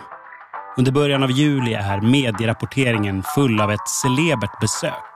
Under 0.78 0.92
början 0.92 1.24
av 1.24 1.32
juli 1.32 1.74
är 1.74 2.02
medierapporteringen 2.02 3.24
full 3.36 3.62
av 3.62 3.72
ett 3.72 3.88
celebert 3.88 4.62
besök. 4.62 5.14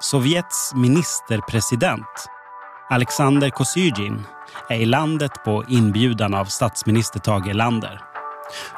Sovjets 0.00 0.72
ministerpresident 0.74 2.28
Alexander 2.90 3.50
Kosygin 3.50 4.26
är 4.68 4.76
i 4.76 4.86
landet 4.86 5.44
på 5.44 5.64
inbjudan 5.68 6.34
av 6.34 6.44
statsminister 6.44 7.20
Tage 7.20 7.48
Erlander. 7.48 8.00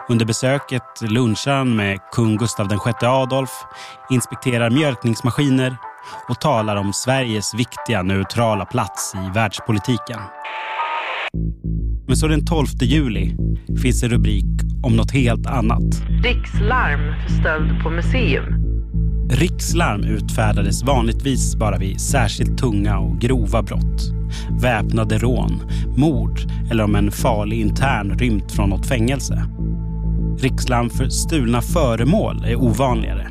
Under 0.08 0.26
besöket 0.26 1.00
lunchar 1.00 1.52
han 1.52 1.76
med 1.76 1.98
kung 2.12 2.36
Gustav 2.36 2.68
VI 2.68 3.06
Adolf, 3.06 3.50
inspekterar 4.10 4.70
mjölkningsmaskiner 4.70 5.76
och 6.28 6.40
talar 6.40 6.76
om 6.76 6.92
Sveriges 6.92 7.54
viktiga 7.54 8.02
neutrala 8.02 8.64
plats 8.64 9.14
i 9.14 9.30
världspolitiken. 9.34 10.20
Men 12.06 12.16
så 12.16 12.26
den 12.26 12.46
12 12.46 12.66
juli 12.80 13.36
finns 13.82 14.02
en 14.02 14.10
rubrik 14.10 14.44
om 14.82 14.96
något 14.96 15.10
helt 15.10 15.46
annat. 15.46 16.02
Rikslarm 16.24 17.14
för 17.26 17.34
stöld 17.34 17.82
på 17.82 17.90
museum. 17.90 18.44
Rikslarm 19.30 20.04
utfärdades 20.04 20.82
vanligtvis 20.82 21.56
bara 21.56 21.78
vid 21.78 22.00
särskilt 22.00 22.58
tunga 22.58 22.98
och 22.98 23.20
grova 23.20 23.62
brott. 23.62 24.12
Väpnade 24.62 25.18
rån, 25.18 25.62
mord 25.96 26.40
eller 26.70 26.84
om 26.84 26.94
en 26.94 27.10
farlig 27.10 27.60
intern 27.60 28.18
rymt 28.18 28.52
från 28.52 28.70
något 28.70 28.86
fängelse. 28.86 29.44
Rikslarm 30.38 30.90
för 30.90 31.08
stulna 31.08 31.60
föremål 31.60 32.44
är 32.44 32.56
ovanligare. 32.56 33.28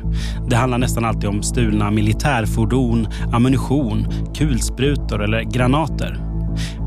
Det 0.48 0.56
handlar 0.56 0.78
nästan 0.78 1.04
alltid 1.04 1.28
om 1.28 1.42
stulna 1.42 1.90
militärfordon, 1.90 3.08
ammunition, 3.32 4.06
kulsprutor 4.34 5.24
eller 5.24 5.42
granater. 5.42 6.29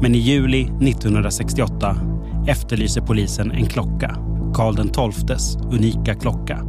Men 0.04 0.16
i 0.16 0.18
juli 0.18 0.62
1968 0.62 1.96
efterlyser 2.48 3.02
polisen 3.02 3.52
en 3.52 3.66
klocka. 3.66 4.16
Karl 4.56 5.12
XIIs 5.14 5.58
unika 5.72 6.16
klocka. 6.16 6.60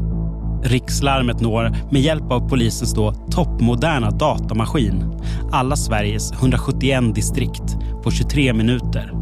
Rikslarmet 0.64 1.40
når 1.40 1.76
med 1.90 2.00
hjälp 2.00 2.30
av 2.30 2.48
polisens 2.48 2.94
då 2.94 3.12
toppmoderna 3.12 4.10
datamaskin 4.10 5.20
alla 5.52 5.76
Sveriges 5.76 6.32
171 6.32 7.14
distrikt 7.14 7.76
på 8.02 8.10
23 8.10 8.52
minuter 8.52 9.12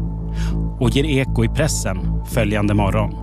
och 0.79 0.89
ger 0.89 1.05
eko 1.05 1.45
i 1.45 1.49
pressen 1.49 1.97
följande 2.25 2.73
morgon. 2.73 3.13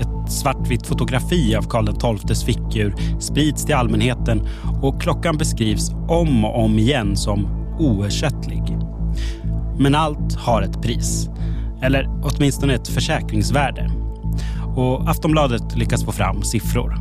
Ett 0.00 0.32
svartvitt 0.32 0.86
fotografi 0.86 1.56
av 1.56 1.62
Karl 1.62 2.18
XIIs 2.18 2.44
fickur 2.44 2.94
sprids 3.20 3.64
till 3.64 3.74
allmänheten 3.74 4.48
och 4.82 5.02
klockan 5.02 5.36
beskrivs 5.36 5.90
om 6.08 6.44
och 6.44 6.64
om 6.64 6.78
igen 6.78 7.16
som 7.16 7.46
oersättlig. 7.78 8.62
Men 9.80 9.94
allt 9.94 10.34
har 10.34 10.62
ett 10.62 10.82
pris, 10.82 11.28
eller 11.82 12.08
åtminstone 12.22 12.74
ett 12.74 12.88
försäkringsvärde. 12.88 13.90
Och 14.76 15.10
Aftonbladet 15.10 15.76
lyckas 15.76 16.04
få 16.04 16.12
fram 16.12 16.42
siffror. 16.42 16.98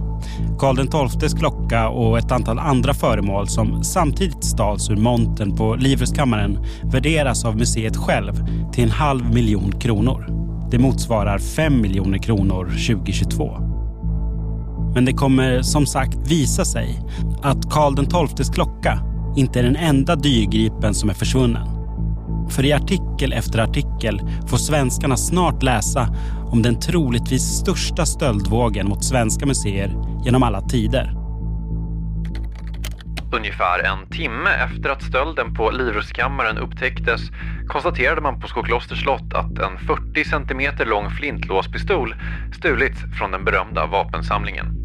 Karl 0.59 1.09
XIIs 1.09 1.33
klocka 1.33 1.89
och 1.89 2.17
ett 2.17 2.31
antal 2.31 2.59
andra 2.59 2.93
föremål 2.93 3.47
som 3.47 3.83
samtidigt 3.83 4.43
stals 4.43 4.89
ur 4.89 4.95
monten 4.95 5.55
på 5.55 5.75
Livrustkammaren 5.75 6.59
värderas 6.83 7.45
av 7.45 7.57
museet 7.57 7.97
själv 7.97 8.33
till 8.71 8.83
en 8.83 8.91
halv 8.91 9.33
miljon 9.33 9.71
kronor. 9.71 10.27
Det 10.71 10.79
motsvarar 10.79 11.39
5 11.39 11.81
miljoner 11.81 12.17
kronor 12.17 12.65
2022. 12.65 13.57
Men 14.93 15.05
det 15.05 15.13
kommer 15.13 15.61
som 15.61 15.85
sagt 15.85 16.17
visa 16.27 16.65
sig 16.65 16.99
att 17.41 17.71
Karl 17.71 18.27
XIIs 18.27 18.49
klocka 18.49 18.99
inte 19.35 19.59
är 19.59 19.63
den 19.63 19.75
enda 19.75 20.15
dyrgripen 20.15 20.93
som 20.93 21.09
är 21.09 21.13
försvunnen. 21.13 21.78
För 22.49 22.65
i 22.65 22.73
artikel 22.73 23.33
efter 23.33 23.59
artikel 23.59 24.21
får 24.47 24.57
svenskarna 24.57 25.17
snart 25.17 25.63
läsa 25.63 26.07
om 26.51 26.61
den 26.61 26.79
troligtvis 26.79 27.41
största 27.41 28.05
stöldvågen 28.05 28.89
mot 28.89 29.05
svenska 29.05 29.45
museer 29.45 29.95
genom 30.25 30.43
alla 30.43 30.61
tider. 30.61 31.15
Ungefär 33.31 33.79
en 33.79 34.09
timme 34.09 34.49
efter 34.49 34.89
att 34.89 35.03
stölden 35.03 35.53
på 35.53 35.71
Livrustkammaren 35.71 36.57
upptäcktes 36.57 37.21
konstaterade 37.67 38.21
man 38.21 38.39
på 38.39 38.47
Skoklosters 38.47 39.01
slott 39.01 39.33
att 39.33 39.59
en 39.59 39.77
40 39.77 40.23
cm 40.23 40.89
lång 40.89 41.09
flintlåspistol 41.09 42.15
stulits 42.57 42.99
från 43.17 43.31
den 43.31 43.45
berömda 43.45 43.85
vapensamlingen. 43.85 44.78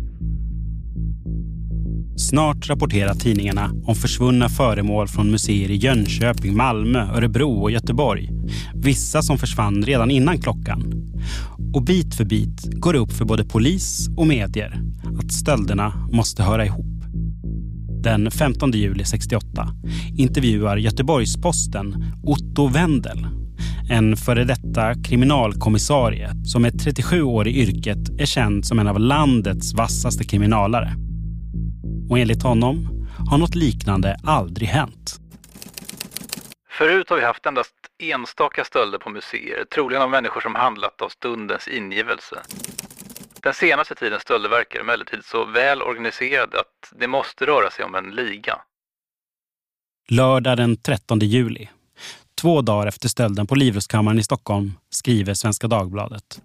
Snart 2.16 2.68
rapporterar 2.68 3.14
tidningarna 3.14 3.70
om 3.84 3.94
försvunna 3.94 4.48
föremål 4.48 5.08
från 5.08 5.30
museer 5.30 5.70
i 5.70 5.76
Jönköping, 5.76 6.56
Malmö, 6.56 6.98
Örebro 6.98 7.62
och 7.62 7.70
Göteborg. 7.70 8.30
Vissa 8.74 9.22
som 9.22 9.38
försvann 9.38 9.82
redan 9.82 10.10
innan 10.10 10.38
klockan. 10.38 10.92
Och 11.74 11.82
bit 11.82 12.14
för 12.14 12.24
bit 12.24 12.62
går 12.72 12.92
det 12.92 12.98
upp 12.98 13.12
för 13.12 13.24
både 13.24 13.44
polis 13.44 14.08
och 14.16 14.26
medier 14.26 14.80
att 15.18 15.32
stölderna 15.32 16.08
måste 16.12 16.42
höra 16.42 16.66
ihop. 16.66 16.86
den 18.02 18.30
15 18.30 18.72
juli 18.72 19.04
68 19.04 19.68
intervjuar 20.16 20.76
Göteborgs-Posten 20.76 22.04
Otto 22.22 22.68
Wendel 22.68 23.26
en 23.90 24.16
före 24.16 24.44
detta 24.44 24.94
kriminalkommissarie 24.94 26.30
som 26.44 26.62
med 26.62 26.80
37 26.80 27.22
år 27.22 27.48
i 27.48 27.62
yrket 27.62 28.20
är 28.20 28.26
känd 28.26 28.66
som 28.66 28.78
en 28.78 28.86
av 28.86 29.00
landets 29.00 29.74
vassaste 29.74 30.24
kriminalare. 30.24 30.94
Och 32.10 32.18
enligt 32.18 32.42
honom 32.42 33.06
har 33.30 33.38
något 33.38 33.54
liknande 33.54 34.16
aldrig 34.24 34.68
hänt. 34.68 35.20
Förut 36.68 37.10
har 37.10 37.16
vi 37.16 37.24
haft 37.24 37.46
endast 37.46 37.74
enstaka 37.98 38.64
stölder 38.64 38.98
på 38.98 39.10
museer, 39.10 39.64
troligen 39.64 40.02
av 40.02 40.10
människor 40.10 40.40
som 40.40 40.54
handlat 40.54 41.02
av 41.02 41.08
stundens 41.08 41.68
ingivelse. 41.68 42.42
Den 43.42 43.54
senaste 43.54 43.94
tidens 43.94 44.22
stölder 44.22 44.48
verkar 44.48 44.80
emellertid 44.80 45.24
så 45.24 45.44
väl 45.44 45.82
organiserade 45.82 46.60
att 46.60 46.92
det 47.00 47.08
måste 47.08 47.46
röra 47.46 47.70
sig 47.70 47.84
om 47.84 47.94
en 47.94 48.10
liga. 48.10 48.58
Lördag 50.08 50.56
den 50.56 50.76
13 50.76 51.18
juli, 51.18 51.68
två 52.40 52.62
dagar 52.62 52.86
efter 52.86 53.08
stölden 53.08 53.46
på 53.46 53.54
Livrustkammaren 53.54 54.18
i 54.18 54.22
Stockholm, 54.22 54.72
skriver 54.90 55.34
Svenska 55.34 55.66
Dagbladet. 55.68 56.40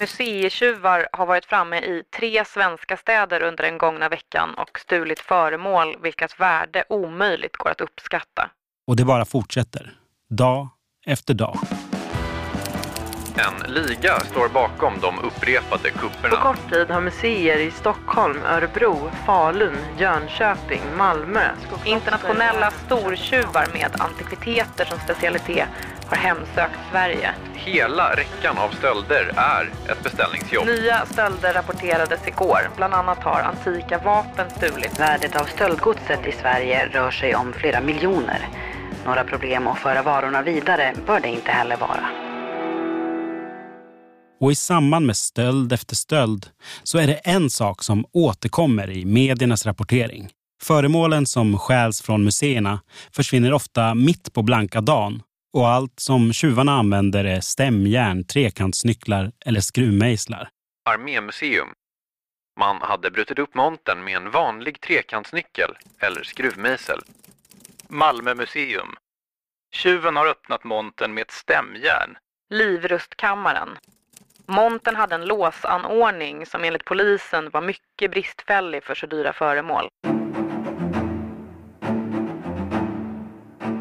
Museitjuvar 0.00 1.08
har 1.12 1.26
varit 1.26 1.44
framme 1.44 1.78
i 1.78 2.02
tre 2.16 2.44
svenska 2.44 2.96
städer 2.96 3.42
under 3.42 3.64
den 3.64 3.78
gångna 3.78 4.08
veckan 4.08 4.54
och 4.54 4.78
stulit 4.78 5.20
föremål 5.20 5.96
vilkas 6.02 6.40
värde 6.40 6.84
omöjligt 6.88 7.56
går 7.56 7.70
att 7.70 7.80
uppskatta. 7.80 8.50
Och 8.86 8.96
det 8.96 9.04
bara 9.04 9.24
fortsätter, 9.24 9.92
dag 10.30 10.68
efter 11.06 11.34
dag. 11.34 11.58
En 13.36 13.72
liga 13.72 14.20
står 14.20 14.48
bakom 14.48 15.00
de 15.00 15.18
upprepade 15.18 15.90
kupperna. 15.90 16.36
På 16.36 16.42
kort 16.42 16.70
tid 16.72 16.90
har 16.90 17.00
museer 17.00 17.58
i 17.58 17.70
Stockholm, 17.70 18.38
Örebro, 18.44 19.10
Falun, 19.26 19.76
Jönköping, 19.98 20.82
Malmö, 20.96 21.50
Internationella 21.84 22.70
stortjuvar 22.70 23.66
med 23.72 24.00
antikviteter 24.00 24.84
som 24.84 24.98
specialitet 24.98 25.68
har 26.10 26.16
hemsökt 26.16 26.78
Sverige. 26.90 27.34
Hela 27.54 28.16
räckan 28.16 28.58
av 28.58 28.68
stölder 28.68 29.32
är 29.36 29.70
ett 29.92 30.02
beställningsjobb. 30.02 30.66
Nya 30.66 31.06
stölder 31.06 31.52
rapporterades 31.52 32.28
igår. 32.28 32.70
Bland 32.76 32.94
annat 32.94 33.18
har 33.18 33.40
antika 33.40 33.98
vapen 33.98 34.50
stulits. 34.50 35.00
Värdet 35.00 35.36
av 35.36 35.44
stöldgodset 35.44 36.26
i 36.26 36.32
Sverige 36.32 36.88
rör 36.92 37.10
sig 37.10 37.34
om 37.34 37.52
flera 37.52 37.80
miljoner. 37.80 38.48
Några 39.04 39.24
problem 39.24 39.66
att 39.66 39.78
föra 39.78 40.02
varorna 40.02 40.42
vidare 40.42 40.94
bör 41.06 41.20
det 41.20 41.28
inte 41.28 41.50
heller 41.50 41.76
vara. 41.76 42.10
Och 44.40 44.52
i 44.52 44.54
samband 44.54 45.06
med 45.06 45.16
stöld 45.16 45.72
efter 45.72 45.96
stöld 45.96 46.46
så 46.82 46.98
är 46.98 47.06
det 47.06 47.14
en 47.14 47.50
sak 47.50 47.82
som 47.82 48.04
återkommer 48.12 48.90
i 48.90 49.04
mediernas 49.04 49.66
rapportering. 49.66 50.28
Föremålen 50.62 51.26
som 51.26 51.58
stjäls 51.58 52.02
från 52.02 52.24
museerna 52.24 52.80
försvinner 53.12 53.52
ofta 53.52 53.94
mitt 53.94 54.32
på 54.32 54.42
blanka 54.42 54.80
dagen 54.80 55.22
och 55.52 55.68
allt 55.68 56.00
som 56.00 56.32
tjuvarna 56.32 56.72
använder 56.72 57.24
är 57.24 57.40
stämjärn, 57.40 58.24
trekantsnycklar 58.24 59.32
eller 59.46 59.60
skruvmejslar. 59.60 60.48
Armémuseum. 60.90 61.68
Man 62.60 62.76
hade 62.80 63.10
brutit 63.10 63.38
upp 63.38 63.54
montern 63.54 64.04
med 64.04 64.16
en 64.16 64.30
vanlig 64.30 64.80
trekantsnyckel 64.80 65.70
eller 65.98 66.22
skruvmejsel. 66.22 67.00
Malmö 67.88 68.34
museum. 68.34 68.88
Tjuven 69.74 70.16
har 70.16 70.26
öppnat 70.26 70.64
montern 70.64 71.14
med 71.14 71.22
ett 71.22 71.30
stämjärn. 71.30 72.16
Livrustkammaren. 72.50 73.68
Montern 74.46 74.96
hade 74.96 75.14
en 75.14 75.24
låsanordning 75.24 76.46
som 76.46 76.64
enligt 76.64 76.84
polisen 76.84 77.50
var 77.50 77.60
mycket 77.60 78.10
bristfällig 78.10 78.84
för 78.84 78.94
så 78.94 79.06
dyra 79.06 79.32
föremål. 79.32 79.88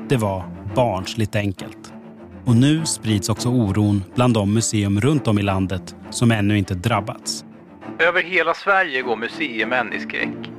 Det 0.09 0.17
var 0.17 0.58
barnsligt 0.79 1.35
enkelt. 1.35 1.93
Och 2.45 2.55
nu 2.55 2.85
sprids 2.85 3.29
också 3.29 3.49
oron 3.49 4.03
bland 4.15 4.33
de 4.33 4.53
museum 4.53 5.01
runt 5.01 5.27
om 5.27 5.39
i 5.39 5.41
landet 5.41 5.95
som 6.09 6.31
ännu 6.31 6.57
inte 6.57 6.73
drabbats. 6.73 7.45
Över 7.99 8.23
hela 8.23 8.53
Sverige 8.53 9.01
går 9.01 9.15
museimän 9.15 9.93
i 9.93 9.99
skräck. 9.99 10.51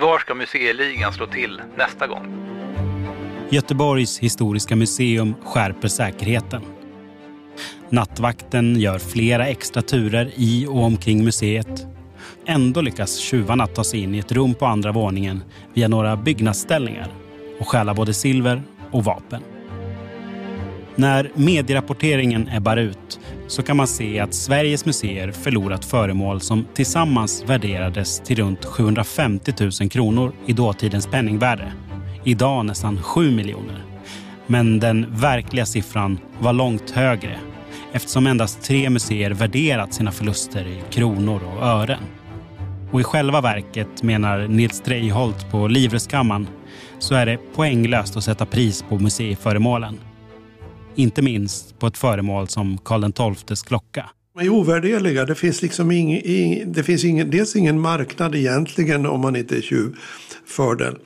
Var 0.00 0.18
ska 0.18 0.34
museiligan 0.34 1.12
slå 1.12 1.26
till 1.26 1.60
nästa 1.78 2.06
gång? 2.06 2.26
Göteborgs 3.50 4.18
historiska 4.18 4.76
museum 4.76 5.34
skärper 5.44 5.88
säkerheten. 5.88 6.62
Nattvakten 7.90 8.80
gör 8.80 8.98
flera 8.98 9.46
extra 9.46 9.82
turer 9.82 10.30
i 10.36 10.66
och 10.66 10.84
omkring 10.84 11.24
museet. 11.24 11.86
Ändå 12.46 12.80
lyckas 12.80 13.16
tjuvarna 13.16 13.66
ta 13.66 13.84
sig 13.84 14.00
in 14.00 14.14
i 14.14 14.18
ett 14.18 14.32
rum 14.32 14.54
på 14.54 14.66
andra 14.66 14.92
våningen 14.92 15.42
via 15.74 15.88
några 15.88 16.16
byggnadsställningar 16.16 17.08
och 17.60 17.68
stjäla 17.68 17.94
både 17.94 18.14
silver 18.14 18.62
och 18.90 19.04
vapen. 19.04 19.42
När 20.96 21.30
medierapporteringen 21.34 22.48
ebbar 22.48 22.76
ut 22.76 23.20
så 23.46 23.62
kan 23.62 23.76
man 23.76 23.86
se 23.86 24.20
att 24.20 24.34
Sveriges 24.34 24.84
museer 24.84 25.32
förlorat 25.32 25.84
föremål 25.84 26.40
som 26.40 26.66
tillsammans 26.74 27.44
värderades 27.46 28.20
till 28.20 28.36
runt 28.36 28.64
750 28.64 29.52
000 29.80 29.90
kronor 29.90 30.32
i 30.46 30.52
dåtidens 30.52 31.06
penningvärde. 31.06 31.72
Idag 32.24 32.66
nästan 32.66 33.02
7 33.02 33.30
miljoner. 33.30 33.84
Men 34.46 34.80
den 34.80 35.06
verkliga 35.10 35.66
siffran 35.66 36.18
var 36.40 36.52
långt 36.52 36.90
högre 36.90 37.38
eftersom 37.92 38.26
endast 38.26 38.62
tre 38.62 38.90
museer 38.90 39.30
värderat 39.30 39.94
sina 39.94 40.12
förluster 40.12 40.66
i 40.66 40.82
kronor 40.90 41.42
och 41.44 41.66
ören. 41.66 42.02
Och 42.90 43.00
i 43.00 43.04
själva 43.04 43.40
verket, 43.40 44.02
menar 44.02 44.48
Nils 44.48 44.80
Dreiholt 44.80 45.50
på 45.50 45.68
Livrustkammaren, 45.68 46.46
så 46.98 47.14
är 47.14 47.26
det 47.26 47.38
poänglöst 47.54 48.16
att 48.16 48.24
sätta 48.24 48.46
pris 48.46 48.84
på 48.88 48.98
museiföremålen. 48.98 49.98
Inte 50.94 51.22
minst 51.22 51.78
på 51.78 51.86
ett 51.86 51.98
föremål 51.98 52.48
som 52.48 52.78
Karl 52.78 53.34
XIIs 53.36 53.62
klocka. 53.62 54.10
De 54.34 54.44
är 54.44 54.48
ovärderliga. 54.48 55.24
Det 55.24 55.34
finns, 55.34 55.62
liksom 55.62 55.90
ing, 55.90 56.20
ing, 56.24 56.72
det 56.72 56.82
finns 56.82 57.04
ingen, 57.04 57.30
dels 57.30 57.56
ingen 57.56 57.80
marknad 57.80 58.34
egentligen 58.34 59.06
om 59.06 59.20
man 59.20 59.36
inte 59.36 59.56
är 59.56 59.60
tjuv 59.60 59.96
för 60.46 60.74
den. 60.74 60.98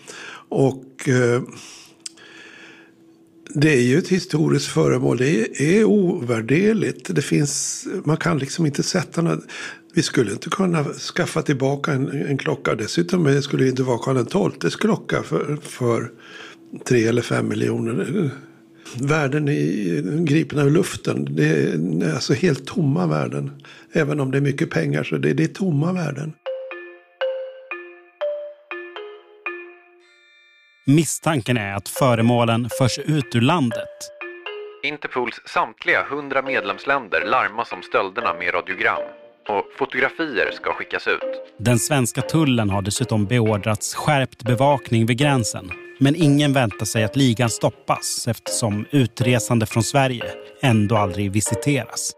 Och 0.49 1.09
eh, 1.09 1.43
det 3.55 3.73
är 3.73 3.83
ju 3.83 3.99
ett 3.99 4.09
historiskt 4.09 4.67
föremål. 4.67 5.17
Det 5.17 5.41
är, 5.41 5.63
är 5.63 5.85
ovärderligt. 5.85 7.15
Det 7.15 7.23
finns, 7.23 7.87
man 8.05 8.17
kan 8.17 8.39
liksom 8.39 8.67
inte 8.67 8.83
sätta 8.83 9.23
något. 9.23 9.45
Vi 9.95 10.03
skulle 10.03 10.33
inte 10.33 10.51
kunna 10.51 10.85
skaffa 10.85 11.43
tillbaka 11.43 11.93
en, 11.93 12.27
en 12.27 12.39
klocka. 12.39 12.75
Dessutom 12.75 13.43
skulle 13.43 13.65
det 13.65 13.71
inte 13.71 13.83
vara 13.83 13.99
Karl 13.99 14.53
XIIs 14.53 14.77
klocka 14.77 15.23
för, 15.23 15.57
för 15.63 16.11
tre 16.85 17.07
eller 17.07 17.23
fem 17.23 17.49
miljoner. 17.49 18.31
Värden 19.01 19.49
i, 19.49 20.03
gripna 20.19 20.63
ur 20.63 20.71
luften. 20.71 21.37
Det 21.37 21.45
är 21.45 22.15
alltså 22.15 22.35
helt 22.35 22.67
tomma 22.67 23.07
värden. 23.07 23.63
Även 23.93 24.21
om 24.21 24.31
det 24.31 24.39
är 24.39 24.43
mycket 24.43 24.71
pengar 24.71 25.05
så 25.05 25.17
det, 25.17 25.33
det 25.33 25.45
är 25.45 25.49
tomma 25.49 25.93
värden. 25.93 26.33
Misstanken 30.87 31.57
är 31.57 31.75
att 31.75 31.89
föremålen 31.89 32.69
förs 32.79 32.99
ut 32.99 33.35
ur 33.35 33.41
landet. 33.41 33.89
Interpols 34.83 35.41
samtliga 35.47 36.07
100 36.07 36.43
medlemsländer 36.43 37.25
larmas 37.27 37.73
om 37.73 37.83
stölderna 37.83 38.35
med 38.35 38.55
radiogram 38.55 39.22
och 39.49 39.65
fotografier 39.79 40.51
ska 40.53 40.73
skickas 40.73 41.09
ut. 41.09 41.21
Den 41.59 41.79
svenska 41.79 42.23
tullen 42.23 42.71
har 42.71 42.83
dessutom 42.83 43.27
beordrats 43.27 43.95
skärpt 43.95 44.43
bevakning 44.43 45.07
vid 45.07 45.19
gränsen. 45.19 45.71
Men 45.99 46.17
ingen 46.17 46.53
väntar 46.53 46.87
sig 46.87 47.05
att 47.05 47.17
ligan 47.17 47.51
stoppas 47.51 48.29
eftersom 48.29 48.87
utresande 48.91 49.67
från 49.67 49.83
Sverige 49.83 50.25
ändå 50.63 50.97
aldrig 50.97 51.33
visiteras. 51.33 52.13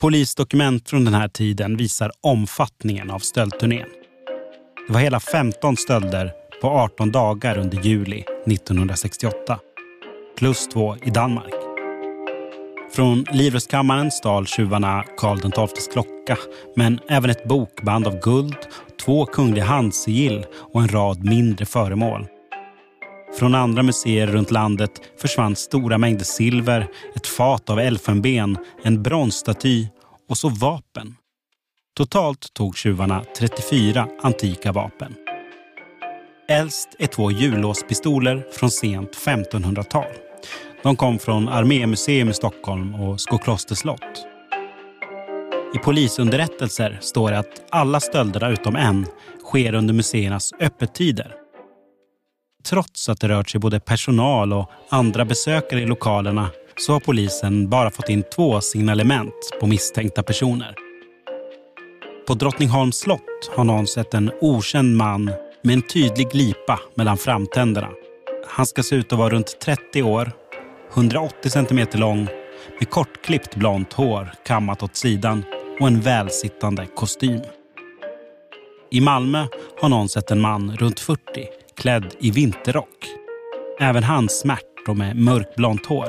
Polisdokument 0.00 0.90
från 0.90 1.04
den 1.04 1.14
här 1.14 1.28
tiden 1.28 1.76
visar 1.76 2.12
omfattningen 2.20 3.10
av 3.10 3.18
stöldturnén. 3.18 3.88
Det 4.86 4.92
var 4.92 5.00
hela 5.00 5.20
15 5.20 5.76
stölder 5.76 6.32
på 6.60 6.68
18 6.68 7.12
dagar 7.12 7.58
under 7.58 7.78
juli 7.80 8.24
1968. 8.46 9.58
Plus 10.38 10.68
två 10.68 10.96
i 11.02 11.10
Danmark. 11.10 11.57
Från 12.98 13.24
Livrustkammaren 13.32 14.10
stal 14.10 14.46
tjuvarna 14.46 15.04
Karl 15.16 15.38
XIIs 15.38 15.88
klocka 15.92 16.38
men 16.76 17.00
även 17.08 17.30
ett 17.30 17.44
bokband 17.44 18.06
av 18.06 18.20
guld, 18.20 18.56
två 19.04 19.26
kungliga 19.26 19.64
handsigill 19.64 20.46
och 20.72 20.80
en 20.80 20.88
rad 20.88 21.24
mindre 21.24 21.66
föremål. 21.66 22.26
Från 23.38 23.54
andra 23.54 23.82
museer 23.82 24.26
runt 24.26 24.50
landet 24.50 24.90
försvann 25.20 25.56
stora 25.56 25.98
mängder 25.98 26.24
silver, 26.24 26.88
ett 27.14 27.26
fat 27.26 27.70
av 27.70 27.80
elfenben, 27.80 28.56
en 28.82 29.02
bronsstaty 29.02 29.88
och 30.28 30.38
så 30.38 30.48
vapen. 30.48 31.14
Totalt 31.96 32.54
tog 32.54 32.76
tjuvarna 32.76 33.24
34 33.38 34.08
antika 34.22 34.72
vapen. 34.72 35.14
Äldst 36.48 36.88
är 36.98 37.06
två 37.06 37.30
hjullåspistoler 37.30 38.46
från 38.52 38.70
sent 38.70 39.16
1500-tal. 39.16 40.27
De 40.82 40.96
kom 40.96 41.18
från 41.18 41.48
Armémuseum 41.48 42.28
i 42.28 42.34
Stockholm 42.34 42.94
och 42.94 43.20
Skoklosters 43.20 43.78
slott. 43.78 44.26
I 45.74 45.78
polisunderrättelser 45.78 46.98
står 47.00 47.30
det 47.30 47.38
att 47.38 47.64
alla 47.70 48.00
stölderna 48.00 48.48
utom 48.48 48.76
en 48.76 49.06
sker 49.44 49.74
under 49.74 49.94
museernas 49.94 50.52
öppettider. 50.60 51.34
Trots 52.64 53.08
att 53.08 53.20
det 53.20 53.28
rört 53.28 53.50
sig 53.50 53.60
både 53.60 53.80
personal 53.80 54.52
och 54.52 54.70
andra 54.88 55.24
besökare 55.24 55.80
i 55.80 55.86
lokalerna 55.86 56.50
så 56.76 56.92
har 56.92 57.00
polisen 57.00 57.70
bara 57.70 57.90
fått 57.90 58.08
in 58.08 58.22
två 58.34 58.60
signalement 58.60 59.34
på 59.60 59.66
misstänkta 59.66 60.22
personer. 60.22 60.74
På 62.26 62.34
Drottningholms 62.34 62.96
slott 62.96 63.50
har 63.56 63.64
någon 63.64 63.86
sett 63.86 64.14
en 64.14 64.30
okänd 64.40 64.96
man 64.96 65.24
med 65.62 65.74
en 65.74 65.82
tydlig 65.82 66.30
glipa 66.30 66.80
mellan 66.94 67.16
framtänderna. 67.16 67.88
Han 68.46 68.66
ska 68.66 68.82
se 68.82 68.96
ut 68.96 69.12
att 69.12 69.18
vara 69.18 69.30
runt 69.30 69.60
30 69.60 70.02
år, 70.02 70.32
180 70.94 71.50
centimeter 71.50 71.98
lång 71.98 72.28
med 72.78 72.90
kortklippt 72.90 73.54
blont 73.56 73.92
hår 73.92 74.32
kammat 74.44 74.82
åt 74.82 74.96
sidan 74.96 75.44
och 75.80 75.86
en 75.86 76.00
välsittande 76.00 76.86
kostym. 76.96 77.40
I 78.90 79.00
Malmö 79.00 79.46
har 79.80 79.88
någon 79.88 80.08
sett 80.08 80.30
en 80.30 80.40
man 80.40 80.76
runt 80.76 81.00
40 81.00 81.20
klädd 81.76 82.14
i 82.20 82.30
vinterrock. 82.30 83.06
Även 83.80 84.02
han 84.02 84.28
smärt 84.28 84.88
och 84.88 84.96
med 84.96 85.16
mörkblont 85.16 85.86
hår. 85.86 86.08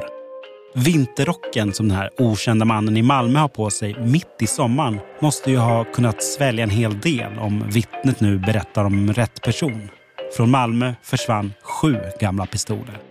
Vinterrocken 0.76 1.74
som 1.74 1.88
den 1.88 1.98
här 1.98 2.10
okända 2.18 2.65
mannen 2.65 2.98
i 2.98 3.02
Malmö 3.02 3.39
har 3.39 3.48
på 3.48 3.70
sig 3.70 3.96
mitt 4.00 4.36
i 4.42 4.48
sommaren 4.48 5.00
måste 5.20 5.52
ju 5.52 5.58
ha 5.58 5.84
kunnat 5.84 6.24
svälja 6.24 6.63
en 6.63 6.70
hel 6.70 7.00
del 7.00 7.39
om 7.39 7.63
vittnet 7.70 8.20
nu 8.20 8.38
berättar 8.38 8.86
om 8.86 9.13
rätt 9.13 9.42
person. 9.42 9.89
Från 10.38 10.52
Malmö 10.52 10.94
försvann 11.04 11.54
sju 11.63 11.98
gamla 12.20 12.46
pistoler. 12.46 13.09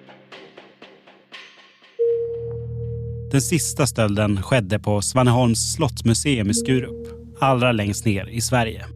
Den 3.30 3.40
sista 3.40 3.86
stölden 3.86 4.42
skedde 4.42 4.78
på 4.78 5.02
Svaneholms 5.02 5.72
slottsmuseum 5.74 6.50
i 6.50 6.54
Skurup, 6.54 7.08
allra 7.40 7.72
längst 7.72 8.06
ner 8.06 8.26
i 8.26 8.40
Sverige. 8.40 8.86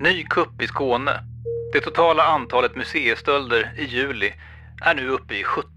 Ny 0.00 0.24
kupp 0.24 0.62
i 0.62 0.66
Skåne. 0.66 1.10
Det 1.72 1.80
totala 1.80 2.22
antalet 2.22 2.76
museistölder 2.76 3.72
i 3.78 3.84
juli 3.84 4.32
är 4.82 4.94
nu 4.94 5.08
uppe 5.08 5.34
i 5.34 5.44
17. 5.44 5.70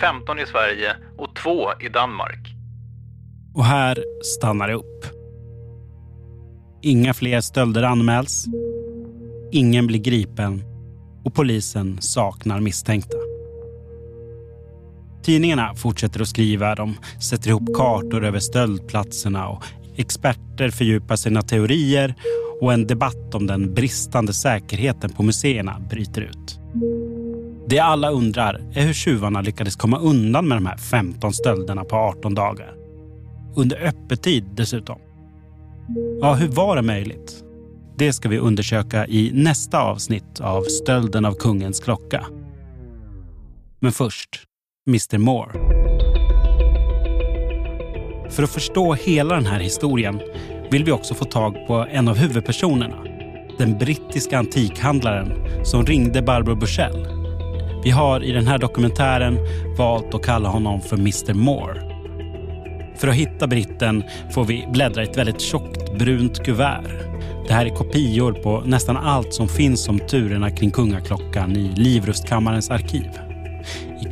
15 0.00 0.38
i 0.38 0.46
Sverige 0.46 0.96
och 1.18 1.36
2 1.36 1.72
i 1.80 1.88
Danmark. 1.88 2.54
Och 3.54 3.64
här 3.64 4.04
stannar 4.22 4.68
det 4.68 4.74
upp. 4.74 5.04
Inga 6.82 7.14
fler 7.14 7.40
stölder 7.40 7.82
anmäls. 7.82 8.46
Ingen 9.52 9.86
blir 9.86 10.00
gripen 10.00 10.62
och 11.24 11.34
polisen 11.34 11.98
saknar 12.00 12.60
misstänkta. 12.60 13.25
Tidningarna 15.26 15.74
fortsätter 15.74 16.20
att 16.20 16.28
skriva, 16.28 16.74
de 16.74 16.94
sätter 17.20 17.48
ihop 17.48 17.74
kartor 17.74 18.24
över 18.24 18.38
stöldplatserna 18.38 19.48
och 19.48 19.64
experter 19.96 20.70
fördjupar 20.70 21.16
sina 21.16 21.42
teorier 21.42 22.14
och 22.60 22.72
en 22.72 22.86
debatt 22.86 23.34
om 23.34 23.46
den 23.46 23.74
bristande 23.74 24.32
säkerheten 24.32 25.10
på 25.10 25.22
museerna 25.22 25.80
bryter 25.90 26.20
ut. 26.20 26.60
Det 27.68 27.78
alla 27.78 28.10
undrar 28.10 28.60
är 28.74 28.86
hur 28.86 28.92
tjuvarna 28.92 29.40
lyckades 29.40 29.76
komma 29.76 29.98
undan 29.98 30.48
med 30.48 30.56
de 30.56 30.66
här 30.66 30.76
15 30.76 31.32
stölderna 31.32 31.84
på 31.84 31.96
18 31.96 32.34
dagar. 32.34 32.74
Under 33.56 33.76
öppettid 33.76 34.44
dessutom. 34.54 34.98
Ja, 36.20 36.34
hur 36.34 36.48
var 36.48 36.76
det 36.76 36.82
möjligt? 36.82 37.44
Det 37.98 38.12
ska 38.12 38.28
vi 38.28 38.38
undersöka 38.38 39.06
i 39.06 39.30
nästa 39.34 39.80
avsnitt 39.80 40.40
av 40.40 40.62
Stölden 40.62 41.24
av 41.24 41.34
kungens 41.34 41.80
klocka. 41.80 42.26
Men 43.80 43.92
först, 43.92 44.46
Mr 44.88 45.18
Moore. 45.18 45.52
För 48.30 48.42
att 48.42 48.50
förstå 48.50 48.94
hela 48.94 49.34
den 49.34 49.46
här 49.46 49.60
historien 49.60 50.20
vill 50.70 50.84
vi 50.84 50.92
också 50.92 51.14
få 51.14 51.24
tag 51.24 51.66
på 51.66 51.86
en 51.90 52.08
av 52.08 52.16
huvudpersonerna. 52.16 52.96
Den 53.58 53.78
brittiska 53.78 54.38
antikhandlaren 54.38 55.32
som 55.64 55.86
ringde 55.86 56.22
Barbro 56.22 56.54
Bushell. 56.54 57.08
Vi 57.84 57.90
har 57.90 58.24
i 58.24 58.32
den 58.32 58.46
här 58.46 58.58
dokumentären 58.58 59.38
valt 59.78 60.14
att 60.14 60.22
kalla 60.22 60.48
honom 60.48 60.80
för 60.80 60.96
Mr 60.96 61.34
Moore. 61.34 61.80
För 62.96 63.08
att 63.08 63.14
hitta 63.14 63.46
britten 63.46 64.04
får 64.34 64.44
vi 64.44 64.68
bläddra 64.72 65.02
i 65.02 65.06
ett 65.06 65.16
väldigt 65.16 65.40
tjockt 65.40 65.98
brunt 65.98 66.44
kuvert. 66.44 66.90
Det 67.48 67.52
här 67.52 67.66
är 67.66 67.76
kopior 67.76 68.32
på 68.32 68.62
nästan 68.66 68.96
allt 68.96 69.34
som 69.34 69.48
finns 69.48 69.88
om 69.88 69.98
turerna 69.98 70.50
kring 70.50 70.70
kungaklockan 70.70 71.56
i 71.56 71.72
Livrustkammarens 71.76 72.70
arkiv. 72.70 73.25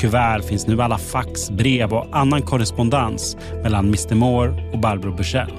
I 0.04 0.06
kuvert 0.06 0.42
finns 0.42 0.66
nu 0.66 0.82
alla 0.82 0.98
fax, 0.98 1.50
brev 1.50 1.92
och 1.92 2.06
annan 2.12 2.42
korrespondens 2.42 3.36
mellan 3.62 3.84
Mr 3.84 4.14
Moore 4.14 4.70
och 4.72 4.78
Barbro 4.78 5.16
Bushell. 5.16 5.52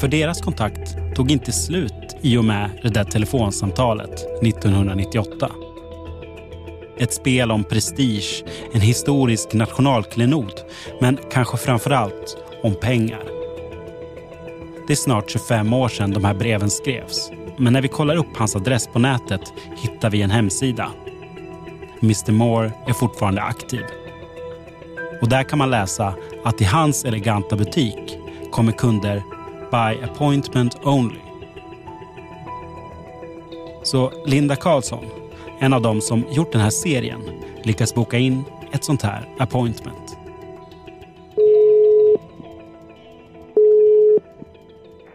För 0.00 0.08
deras 0.08 0.40
kontakt 0.40 0.96
tog 1.14 1.30
inte 1.30 1.52
slut 1.52 2.16
i 2.22 2.36
och 2.36 2.44
med 2.44 2.70
det 2.82 2.88
där 2.88 3.04
telefonsamtalet 3.04 4.42
1998. 4.42 5.50
Ett 6.98 7.12
spel 7.12 7.50
om 7.50 7.64
prestige, 7.64 8.44
en 8.72 8.80
historisk 8.80 9.52
nationalklenod 9.52 10.52
men 11.00 11.18
kanske 11.30 11.56
framför 11.56 11.90
allt 11.90 12.36
om 12.62 12.74
pengar. 12.74 13.22
Det 14.86 14.92
är 14.92 14.96
snart 14.96 15.30
25 15.30 15.72
år 15.72 15.88
sedan 15.88 16.10
de 16.10 16.24
här 16.24 16.34
breven 16.34 16.70
skrevs. 16.70 17.30
Men 17.58 17.72
när 17.72 17.82
vi 17.82 17.88
kollar 17.88 18.16
upp 18.16 18.36
hans 18.36 18.56
adress 18.56 18.86
på 18.86 18.98
nätet 18.98 19.52
hittar 19.76 20.10
vi 20.10 20.22
en 20.22 20.30
hemsida. 20.30 20.90
Mr 22.02 22.32
Moore 22.32 22.72
är 22.86 22.92
fortfarande 22.92 23.42
aktiv. 23.42 23.84
Och 25.20 25.28
där 25.28 25.42
kan 25.42 25.58
man 25.58 25.70
läsa 25.70 26.14
att 26.44 26.60
i 26.60 26.64
hans 26.64 27.04
eleganta 27.04 27.56
butik 27.56 28.18
kommer 28.50 28.72
kunder 28.72 29.22
by 29.70 30.04
appointment 30.04 30.86
only. 30.86 31.20
Så 33.82 34.12
Linda 34.26 34.56
Karlsson, 34.56 35.04
en 35.58 35.72
av 35.72 35.82
dem 35.82 36.00
som 36.00 36.24
gjort 36.30 36.52
den 36.52 36.60
här 36.60 36.70
serien, 36.70 37.20
lyckas 37.62 37.94
boka 37.94 38.18
in 38.18 38.44
ett 38.72 38.84
sånt 38.84 39.02
här 39.02 39.28
appointment. 39.38 40.18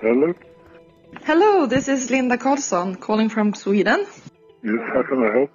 Hello? 0.01 0.33
Hello, 1.23 1.67
this 1.69 1.87
is 1.87 2.09
Linda 2.09 2.37
Karlsson 2.37 2.95
calling 2.95 3.29
from 3.29 3.53
Sweden. 3.53 3.99
Yes, 4.63 4.81
how 4.93 5.03
can 5.03 5.23
I 5.23 5.39
help? 5.39 5.49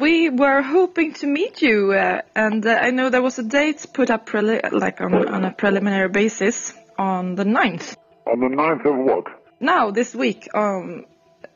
We 0.00 0.30
were 0.30 0.62
hoping 0.62 1.12
to 1.20 1.26
meet 1.26 1.60
you, 1.60 1.92
uh, 1.92 2.22
and 2.34 2.64
uh, 2.64 2.70
I 2.70 2.90
know 2.90 3.10
there 3.10 3.20
was 3.20 3.38
a 3.38 3.42
date 3.42 3.86
put 3.92 4.08
up 4.10 4.26
preli- 4.26 4.72
like 4.72 5.00
on, 5.00 5.28
on 5.28 5.44
a 5.44 5.52
preliminary 5.52 6.08
basis 6.08 6.72
on 6.96 7.34
the 7.34 7.44
9th. 7.44 7.96
On 8.26 8.40
the 8.40 8.46
9th 8.46 8.86
of 8.86 8.96
what? 8.96 9.26
Now, 9.60 9.90
this 9.90 10.14
week, 10.14 10.48
um, 10.54 11.04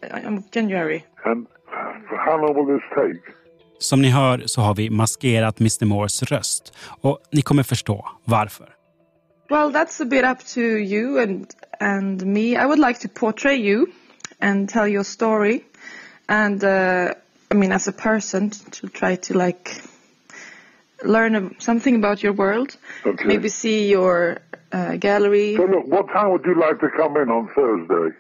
of 0.03 0.51
January. 0.51 1.05
And 1.25 1.47
uh, 1.69 1.93
how 2.27 2.37
long 2.37 2.55
will 2.55 2.67
this 2.67 2.83
take? 2.95 3.35
Som 3.79 4.03
ni 4.03 4.09
hör 4.11 4.43
så 4.47 4.61
har 4.61 4.75
vi 4.75 4.91
maskerat 4.91 5.61
Mr 5.61 5.85
Moores 5.85 6.23
röst 6.23 6.73
och 7.01 7.19
ni 7.33 7.43
kommer 7.43 7.63
förstå 7.63 8.09
varför. 8.25 8.69
Well, 9.51 9.73
that's 9.73 10.03
a 10.03 10.05
bit 10.05 10.25
up 10.25 10.39
to 10.55 10.61
you 10.61 11.23
and 11.23 11.47
and 11.81 12.27
me. 12.27 12.57
I 12.57 12.67
would 12.67 12.79
like 12.79 13.01
to 13.01 13.09
portray 13.09 13.57
you 13.57 13.87
and 14.41 14.69
tell 14.69 14.89
your 14.89 15.05
story, 15.05 15.61
and 16.29 16.65
uh, 16.65 17.15
I 17.55 17.57
mean, 17.57 17.71
as 17.71 17.87
a 17.87 17.93
person, 17.93 18.51
to 18.51 18.89
try 18.89 19.15
to 19.15 19.39
like 19.39 19.81
learn 21.05 21.55
something 21.61 21.95
about 21.95 22.21
your 22.21 22.33
world. 22.33 22.77
Okay. 23.07 23.25
Maybe 23.25 23.49
see 23.49 23.89
your 23.89 24.41
uh, 24.73 24.97
gallery. 24.97 25.55
So 25.55 25.63
look, 25.63 25.87
what 25.87 26.09
time 26.09 26.33
would 26.33 26.45
you 26.45 26.59
like 26.61 26.81
to 26.81 26.89
come 26.97 27.17
in 27.17 27.29
on 27.31 27.49
Thursday? 27.55 28.17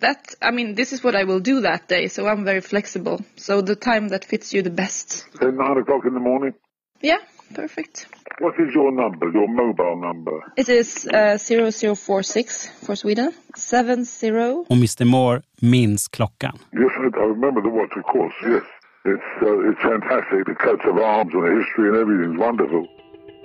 That 0.00 0.34
I 0.42 0.50
mean, 0.50 0.74
this 0.74 0.92
is 0.92 1.02
what 1.02 1.16
I 1.16 1.24
will 1.24 1.40
do 1.40 1.62
that 1.62 1.88
day, 1.88 2.08
so 2.08 2.26
I'm 2.26 2.44
very 2.44 2.60
flexible. 2.60 3.24
So 3.36 3.62
the 3.62 3.74
time 3.74 4.08
that 4.08 4.26
fits 4.26 4.52
you 4.52 4.60
the 4.60 4.76
best. 4.82 5.24
Say 5.40 5.46
9 5.46 5.78
o'clock 5.78 6.04
in 6.04 6.12
the 6.12 6.20
morning? 6.20 6.52
Yeah, 7.00 7.20
perfect. 7.54 8.06
What 8.40 8.54
is 8.58 8.74
your 8.74 8.92
number, 8.92 9.30
your 9.30 9.48
mobile 9.48 9.96
number? 10.00 10.42
It 10.56 10.68
is 10.68 11.06
uh, 11.06 11.38
0046 11.38 12.68
for 12.84 12.96
Sweden. 12.96 13.32
70. 13.56 14.66
Och 14.68 14.76
Mr 14.76 15.04
Moore 15.04 15.42
minns 15.60 16.08
klockan. 16.08 16.58
Yes, 16.72 16.92
I 16.98 17.20
I 17.20 17.26
remember 17.26 17.62
the 17.62 17.70
watch, 17.70 17.96
of 17.96 18.04
course, 18.04 18.34
yes. 18.42 18.62
It's, 19.06 19.42
uh, 19.42 19.70
it's 19.70 19.82
fantastic, 19.82 20.46
the 20.46 20.54
coats 20.54 20.84
of 20.90 20.96
arms 20.96 21.34
and 21.34 21.42
the 21.44 21.52
history 21.60 21.88
and 21.88 21.96
everything's 21.96 22.38
wonderful. 22.38 22.86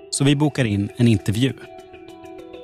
Så 0.09 0.23
vi 0.23 0.35
bokar 0.35 0.65
in 0.65 0.89
en 0.97 1.07
intervju. 1.07 1.53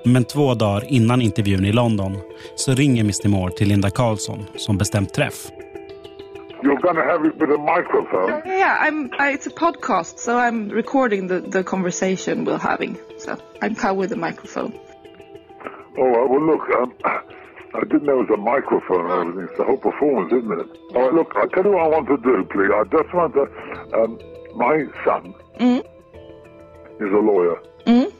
Men 0.06 0.24
två 0.24 0.54
dagar 0.54 0.84
innan 0.94 1.22
intervjun 1.22 1.66
i 1.66 1.72
London 1.72 2.18
så 2.56 2.74
ringer 2.74 3.04
Mr 3.04 3.30
Moore 3.30 3.52
till 3.52 3.68
Linda 3.68 3.90
Karlsson 3.90 4.40
som 4.56 4.78
bestämt 4.78 5.14
träff. 5.14 5.48
You're 6.64 6.82
going 6.82 6.96
to 6.96 7.02
have 7.02 7.28
it 7.28 7.36
with 7.42 7.52
a 7.52 7.78
microphone? 7.78 8.42
Yeah, 8.46 8.88
I'm. 8.88 9.12
I, 9.20 9.34
it's 9.34 9.48
a 9.48 9.56
podcast, 9.60 10.18
so 10.20 10.40
I'm 10.40 10.70
recording 10.70 11.28
the, 11.28 11.40
the 11.40 11.64
conversation 11.64 12.46
we're 12.46 12.68
having. 12.72 12.98
So 13.20 13.32
I'm 13.62 13.76
come 13.76 13.98
with 13.98 14.12
a 14.14 14.16
microphone. 14.16 14.72
All 15.98 16.08
right, 16.08 16.30
well, 16.30 16.46
look, 16.46 16.70
um, 16.80 16.94
I 17.76 17.82
didn't 17.82 18.04
know 18.04 18.22
it 18.22 18.30
was 18.30 18.40
a 18.40 18.42
microphone 18.42 19.12
and 19.12 19.30
everything. 19.30 19.50
It's 19.50 19.58
the 19.58 19.66
whole 19.66 19.78
performance, 19.78 20.32
isn't 20.34 20.60
it? 20.60 20.96
All 20.96 21.04
right, 21.04 21.14
look, 21.14 21.32
I'll 21.36 21.48
tell 21.50 21.64
you 21.66 21.72
what 21.72 21.84
I 21.84 21.88
want 21.88 22.08
to 22.08 22.18
do, 22.18 22.44
please. 22.52 22.72
I 22.74 22.84
just 22.92 23.14
want 23.14 23.34
to... 23.34 23.44
Um, 23.98 24.20
my 24.56 24.86
son 25.04 25.34
Mm. 25.60 25.80
is 27.00 27.12
a 27.12 27.18
lawyer, 27.20 27.58
Mm. 27.86 28.12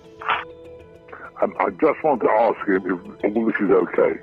and 1.42 1.54
I 1.60 1.70
just 1.82 2.04
want 2.04 2.22
to 2.22 2.30
ask 2.30 2.68
him 2.68 2.84
if 3.24 3.36
all 3.36 3.46
this 3.46 3.56
is 3.62 3.72
okay. 3.72 4.20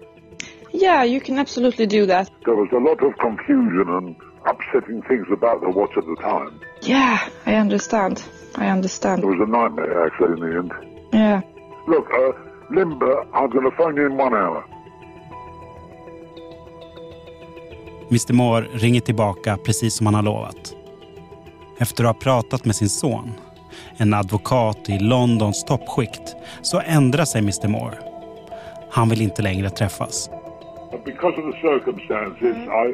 Yeah, 0.72 1.02
you 1.04 1.20
can 1.20 1.38
absolutely 1.38 1.86
do 1.86 2.06
that. 2.06 2.30
There 2.44 2.54
was 2.54 2.68
a 2.72 2.78
lot 2.78 3.02
of 3.02 3.16
confusion 3.18 3.88
and 3.88 4.16
upsetting 4.46 5.02
things 5.02 5.26
about 5.30 5.60
the 5.62 5.70
watch 5.70 5.92
at 5.96 6.04
the 6.06 6.16
time. 6.16 6.60
Yeah, 6.82 7.28
I 7.46 7.54
understand. 7.54 8.22
I 8.56 8.68
understand. 8.68 9.22
It 9.22 9.26
was 9.26 9.40
a 9.40 9.50
nightmare, 9.50 10.06
actually, 10.06 10.32
in 10.34 10.40
the 10.50 10.58
end. 10.58 10.72
Yeah. 11.12 11.40
Look, 11.86 12.10
uh, 12.12 12.32
Limber, 12.70 13.22
I'm 13.34 13.50
going 13.50 13.70
to 13.70 13.76
phone 13.76 13.96
you 13.96 14.06
in 14.06 14.16
one 14.16 14.34
hour. 14.34 14.64
Mr 18.12 18.32
Moore 18.32 18.66
ringer 18.72 19.00
tillbaka 19.00 19.56
precis 19.56 19.94
som 19.94 20.06
han 20.06 20.14
har 20.14 20.22
lovat. 20.22 20.76
Efter 21.78 22.04
att 22.04 22.14
ha 22.14 22.20
pratat 22.20 22.64
med 22.64 22.76
sin 22.76 22.88
son, 22.88 23.32
en 23.96 24.14
advokat 24.14 24.88
i 24.88 24.98
Londons 24.98 25.64
toppskikt, 25.64 26.36
så 26.62 26.80
ändrar 26.80 27.24
sig 27.24 27.40
Mr 27.40 27.68
Moore. 27.68 27.98
Han 28.90 29.08
vill 29.08 29.22
inte 29.22 29.42
längre 29.42 29.70
träffas. 29.70 30.30
Because 31.04 31.34
of 31.40 31.44
the 31.52 31.60
circumstances, 31.60 32.56
I, 32.84 32.86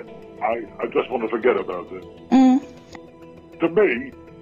I, 0.53 0.55
I 0.83 0.87
just 0.97 1.11
want 1.11 1.23
to 1.25 1.29
forget 1.37 1.57
about 1.57 1.87
it. 1.93 2.05
Mm. 2.31 2.61
To 3.61 3.69
me, 3.69 3.91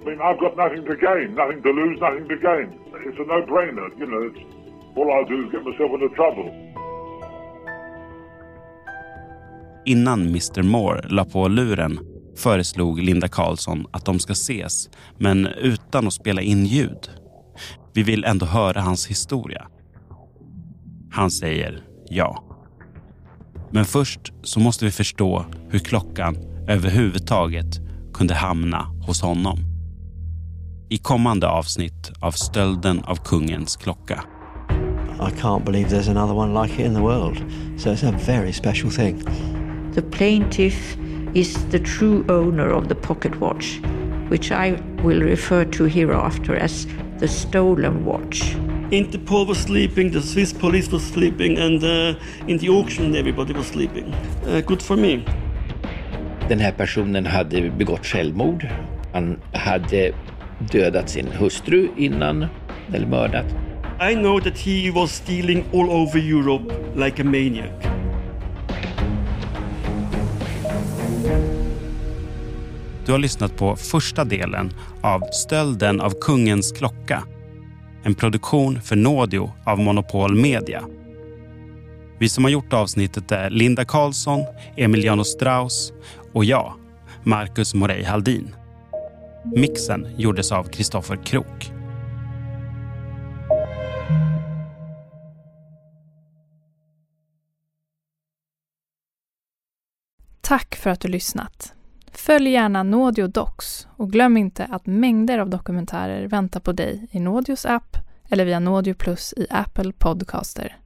I 0.01 0.05
mean, 0.05 0.19
I've 0.27 0.39
got 0.39 0.53
nothing 0.63 0.83
to 0.85 0.95
gain, 1.07 1.27
nothing 1.41 1.61
to 1.61 1.71
lose, 1.79 1.97
nothing 2.07 2.27
to 2.33 2.37
gain. 2.49 2.67
It's 3.07 3.19
a 3.23 3.25
no-brainer, 3.33 3.87
you 3.99 4.07
know. 4.11 4.21
It's, 4.29 4.41
all 4.97 5.09
I 5.19 5.23
do 5.31 5.35
is 5.45 5.51
get 5.51 5.63
myself 5.69 5.91
into 5.95 6.09
trouble. 6.19 6.47
Innan 9.87 10.21
Mr 10.21 10.63
Moore 10.63 11.07
la 11.09 11.25
på 11.25 11.47
luren 11.47 11.99
föreslog 12.37 12.99
Linda 12.99 13.27
Karlsson 13.27 13.85
att 13.91 14.05
de 14.05 14.19
ska 14.19 14.33
ses, 14.33 14.89
men 15.17 15.45
utan 15.45 16.07
att 16.07 16.13
spela 16.13 16.41
in 16.41 16.65
ljud. 16.65 17.09
Vi 17.93 18.03
vill 18.03 18.23
ändå 18.23 18.45
höra 18.45 18.81
hans 18.81 19.07
historia. 19.07 19.67
Han 21.11 21.31
säger 21.31 21.83
ja. 22.09 22.43
Men 23.71 23.85
först 23.85 24.33
så 24.43 24.59
måste 24.59 24.85
vi 24.85 24.91
förstå 24.91 25.45
hur 25.69 25.79
klockan 25.79 26.37
överhuvudtaget 26.67 27.79
kunde 28.13 28.33
hamna 28.33 28.83
hos 29.07 29.21
honom. 29.21 29.59
I 30.89 30.97
kommande 30.97 31.47
avsnitt 31.47 32.11
av 32.19 32.31
Stölden 32.31 33.03
av 33.03 33.15
kungens 33.15 33.75
klocka. 33.75 34.23
I 35.19 35.41
can't 35.41 35.65
believe 35.65 35.89
there's 35.89 36.09
another 36.09 36.35
one 36.35 36.63
like 36.63 36.73
it 36.73 36.87
in 36.87 36.93
the 36.93 37.01
world. 37.01 37.37
So 37.77 37.89
it's 37.89 38.09
a 38.09 38.19
very 38.25 38.53
special 38.53 38.91
thing. 38.91 39.23
The 39.97 40.03
plaintiff 40.03 40.95
is 41.33 41.65
the 41.69 41.79
true 41.79 42.23
owner 42.29 42.69
of 42.69 42.87
the 42.87 42.93
pocket 42.93 43.39
watch, 43.39 43.79
which 44.27 44.51
I 44.51 44.79
will 45.01 45.21
refer 45.21 45.65
to 45.65 45.85
hereafter 45.85 46.55
as 46.55 46.85
the 47.17 47.27
stolen 47.27 48.05
watch. 48.05 48.41
Interpol 48.91 49.47
was 49.47 49.57
sleeping, 49.57 50.11
the 50.11 50.21
Swiss 50.21 50.53
police 50.53 50.91
was 50.91 51.01
sleeping, 51.01 51.57
and 51.57 51.83
uh, 51.83 52.13
in 52.47 52.59
the 52.59 52.69
auction 52.69 53.15
everybody 53.15 53.53
was 53.53 53.65
sleeping. 53.65 54.13
Uh, 54.45 54.61
good 54.61 54.83
for 54.83 54.95
me. 54.95 55.25
Den 56.49 56.59
här 56.59 56.71
personen 56.71 57.25
hade 57.25 57.69
begått 57.69 58.05
självmord. 58.05 58.67
Han 59.13 59.39
hade 59.51 60.11
dödat 60.71 61.09
sin 61.09 61.27
hustru 61.27 61.89
innan, 61.97 62.45
eller 62.93 63.07
mördat. 63.07 63.45
I 64.11 64.15
know 64.15 64.39
that 64.39 64.57
he 64.57 64.91
was 64.91 65.11
stealing 65.11 65.65
all 65.73 65.89
over 65.89 66.19
Europe 66.19 66.73
like 66.95 67.21
a 67.21 67.25
maniac. 67.25 67.96
Du 73.07 73.13
har 73.13 73.19
lyssnat 73.19 73.57
på 73.57 73.75
första 73.75 74.23
delen 74.23 74.73
av 75.01 75.21
Stölden 75.31 76.01
av 76.01 76.13
kungens 76.21 76.71
klocka. 76.71 77.23
En 78.03 78.15
produktion 78.15 78.81
för 78.81 78.95
Nådio 78.95 79.53
av 79.65 79.79
Monopol 79.79 80.35
Media. 80.35 80.83
Vi 82.19 82.29
som 82.29 82.43
har 82.43 82.51
gjort 82.51 82.73
avsnittet 82.73 83.31
är 83.31 83.49
Linda 83.49 83.85
Karlsson, 83.85 84.45
Emiliano 84.75 85.23
Strauss 85.23 85.93
och 86.33 86.45
jag, 86.45 86.73
Marcus 87.23 87.73
Morey 87.73 88.03
Haldin. 88.03 88.55
Mixen 89.55 90.07
gjordes 90.17 90.51
av 90.51 90.63
Kristoffer 90.63 91.25
Krook. 91.25 91.71
Tack 100.41 100.75
för 100.75 100.89
att 100.89 100.99
du 100.99 101.07
lyssnat. 101.07 101.76
Följ 102.17 102.49
gärna 102.49 102.83
Naudio 102.83 103.27
Docs 103.27 103.87
och 103.95 104.11
glöm 104.11 104.37
inte 104.37 104.65
att 104.65 104.85
mängder 104.85 105.39
av 105.39 105.49
dokumentärer 105.49 106.27
väntar 106.27 106.59
på 106.59 106.71
dig 106.71 107.07
i 107.11 107.19
Naudios 107.19 107.65
app 107.65 107.97
eller 108.29 108.45
via 108.45 108.59
Naudio 108.59 108.93
Plus 108.93 109.33
i 109.37 109.47
Apple 109.49 109.91
Podcaster. 109.91 110.77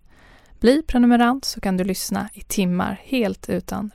Bli 0.59 0.83
prenumerant 0.83 1.45
så 1.45 1.61
kan 1.61 1.77
du 1.77 1.83
lyssna 1.83 2.29
i 2.33 2.41
timmar 2.41 3.01
helt 3.03 3.49
utan 3.49 3.89